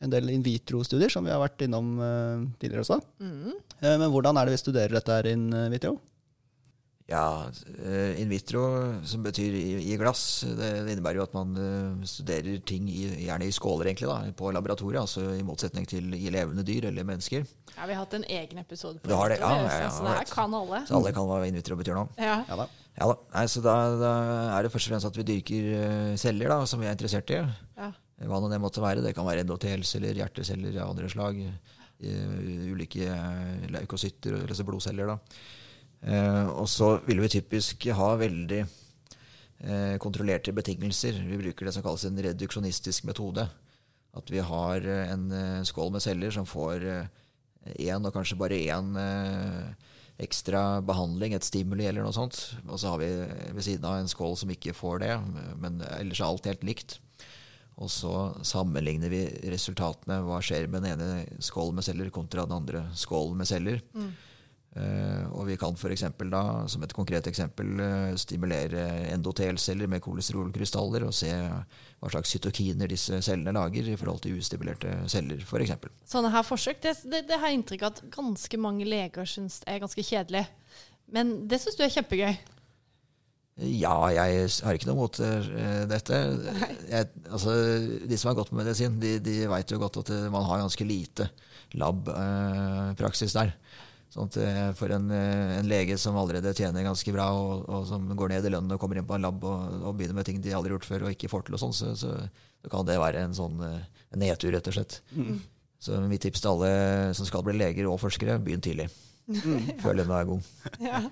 [0.00, 3.00] en del in vitro-studier, som vi har vært innom eh, tidligere også.
[3.20, 3.58] Mm.
[3.80, 5.94] Men hvordan er det vi studerer dette her in vitro?
[7.10, 7.50] Ja,
[8.22, 8.62] in vitro,
[9.02, 11.56] som betyr i, glass, det, innebærer jo at man
[12.06, 15.00] studerer ting i, gjerne i skåler, egentlig, da, på laboratoriet.
[15.02, 17.48] Altså i motsetning til i levende dyr eller mennesker.
[17.74, 19.16] Ja, vi har hatt en egen episode på det.
[19.34, 20.84] Det, ja, ja, ja, så det her kan alle.
[20.86, 22.06] Så alle kan hva in vitro betyr nå.
[22.20, 22.40] Ja.
[22.46, 22.68] ja da.
[23.00, 23.18] Ja da.
[23.34, 24.14] Nei, så da, da,
[24.54, 27.34] er det først og fremst at vi dyrker uh, celler da, som vi er interessert
[27.34, 27.40] i.
[27.78, 27.92] Ja.
[28.28, 29.04] Hva nå det måtte være.
[29.04, 31.40] Det kan være endotelceller, hjerteceller av andre slag.
[32.00, 33.08] Ulike
[33.72, 35.14] leukocytter, altså blodceller.
[35.14, 35.40] da.
[36.00, 38.64] Og så vil vi typisk ha veldig
[40.00, 41.18] kontrollerte betingelser.
[41.28, 43.44] Vi bruker det som kalles en reduksjonistisk metode.
[44.16, 45.26] At vi har en
[45.68, 46.86] skål med celler som får
[47.76, 48.96] én og kanskje bare én
[50.20, 52.38] ekstra behandling, et stimuli eller noe sånt.
[52.66, 53.10] Og så har vi
[53.52, 55.14] ved siden av en skål som ikke får det,
[55.60, 56.98] men ellers er alt helt likt.
[57.80, 59.22] Og så sammenligner vi
[59.52, 60.18] resultatene.
[60.26, 63.80] Hva skjer med den ene skålen med celler kontra den andre skålen med celler.
[63.96, 64.10] Mm.
[64.70, 66.04] Uh, og vi kan f.eks.
[66.30, 66.40] da,
[66.70, 73.18] som et konkret eksempel, uh, stimulere endotelceller med kolesterolkrystaller og se hva slags cytokiner disse
[73.26, 75.74] cellene lager i forhold til ustimulerte celler, f.eks.
[76.12, 79.58] Sånne her forsøk det, det, det har jeg inntrykk av at ganske mange leger syns
[79.66, 80.46] er ganske kjedelig.
[81.10, 82.32] Men det syns du er kjempegøy?
[83.74, 85.52] Ja, jeg har ikke noe mot uh,
[85.90, 86.24] dette.
[86.94, 87.58] Jeg, altså,
[88.06, 90.86] de som har gått på medisin, de, de veit jo godt at man har ganske
[90.86, 91.32] lite
[91.74, 93.56] lab-praksis der.
[94.10, 97.86] Sånn at eh, For en, eh, en, lege som allerede tjener ganske bra, og, og,
[97.86, 100.26] som går ned i lønn og kommer inn på en lab og, og begynner med
[100.26, 102.16] ting de aldri har gjort før og ikke får til, og sånn, så, så,
[102.58, 103.78] så, kan det være en sånn eh,
[104.10, 104.98] en nedtur, rett og slett.
[105.14, 105.38] Mm.
[105.80, 106.70] Så mitt tips til alle
[107.16, 108.90] som skal bli leger og forskere, begynn tidlig.
[109.30, 109.76] Mm.
[109.84, 110.54] Før lønna er god.
[110.90, 111.06] Ja.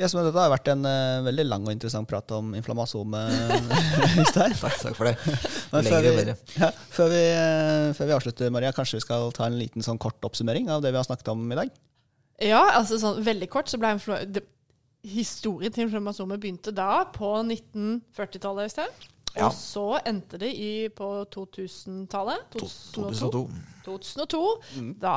[0.00, 3.20] Yes, men dette har vært en uh, veldig lang og interessant prat om inflammasome.
[4.34, 5.12] takk, takk for det.
[5.68, 9.60] før, vi, ja, før, vi, uh, før, vi, avslutter, Maria, kanskje vi skal ta en
[9.60, 11.76] liten sånn kort oppsummering av det vi har snakket om i dag?
[12.40, 13.96] Ja, altså sånn veldig kort så ble
[14.30, 14.46] det,
[15.02, 18.92] Historien til inflammasjoner begynte da, på 1940-tallet, Øystein.
[19.32, 19.48] Ja.
[19.48, 22.44] Og så endte det i, på 2000-tallet.
[22.54, 23.40] 2002.
[23.82, 24.42] 2002.
[24.76, 24.90] Mm.
[25.02, 25.14] Da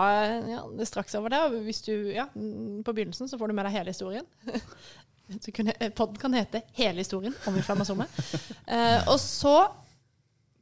[0.47, 1.57] ja, det straks over der.
[1.68, 4.26] Hvis du, ja, på begynnelsen så får du med deg hele historien.
[5.97, 8.09] Podden kan hete 'Hele historien om inflammasjoner'.
[8.74, 9.68] eh, og så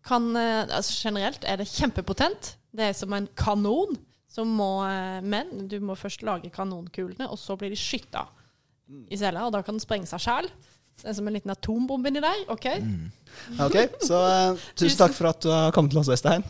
[0.07, 2.55] kan eh, altså Generelt er det kjempepotent.
[2.71, 3.97] Det er som en kanon.
[4.33, 8.25] Som må, eh, men du må først lage kanonkulene, og så blir de skytta
[9.13, 9.45] i cella.
[9.45, 10.49] Og da kan den sprenge seg sjæl.
[11.01, 12.43] Det er som en liten atombombe inni der.
[12.53, 12.67] OK?
[13.61, 16.45] Ok, Så uh, tusen takk for at du har kommet til oss, Øystein.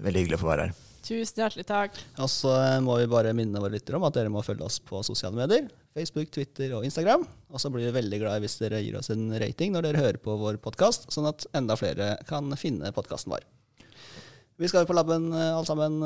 [0.00, 0.78] Veldig hyggelig å få være her.
[1.00, 1.96] Tusen hjertelig takk.
[2.20, 4.78] Og så eh, må vi bare minne våre lyttere om at dere må følge oss
[4.84, 5.70] på sosiale medier.
[5.96, 7.24] Facebook, Twitter og Instagram.
[7.50, 10.20] Og så blir vi veldig glad hvis dere gir oss en rating når dere hører
[10.22, 13.46] på vår podkast, sånn at enda flere kan finne podkasten vår.
[14.60, 16.02] Vi skal jo på laben alle sammen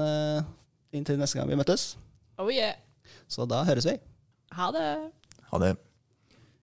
[0.95, 1.95] inntil neste gang vi møttes.
[2.39, 2.77] Oh yeah.
[3.31, 3.97] Så da høres vi.
[4.55, 4.89] Ha det.
[5.51, 5.75] Ha det.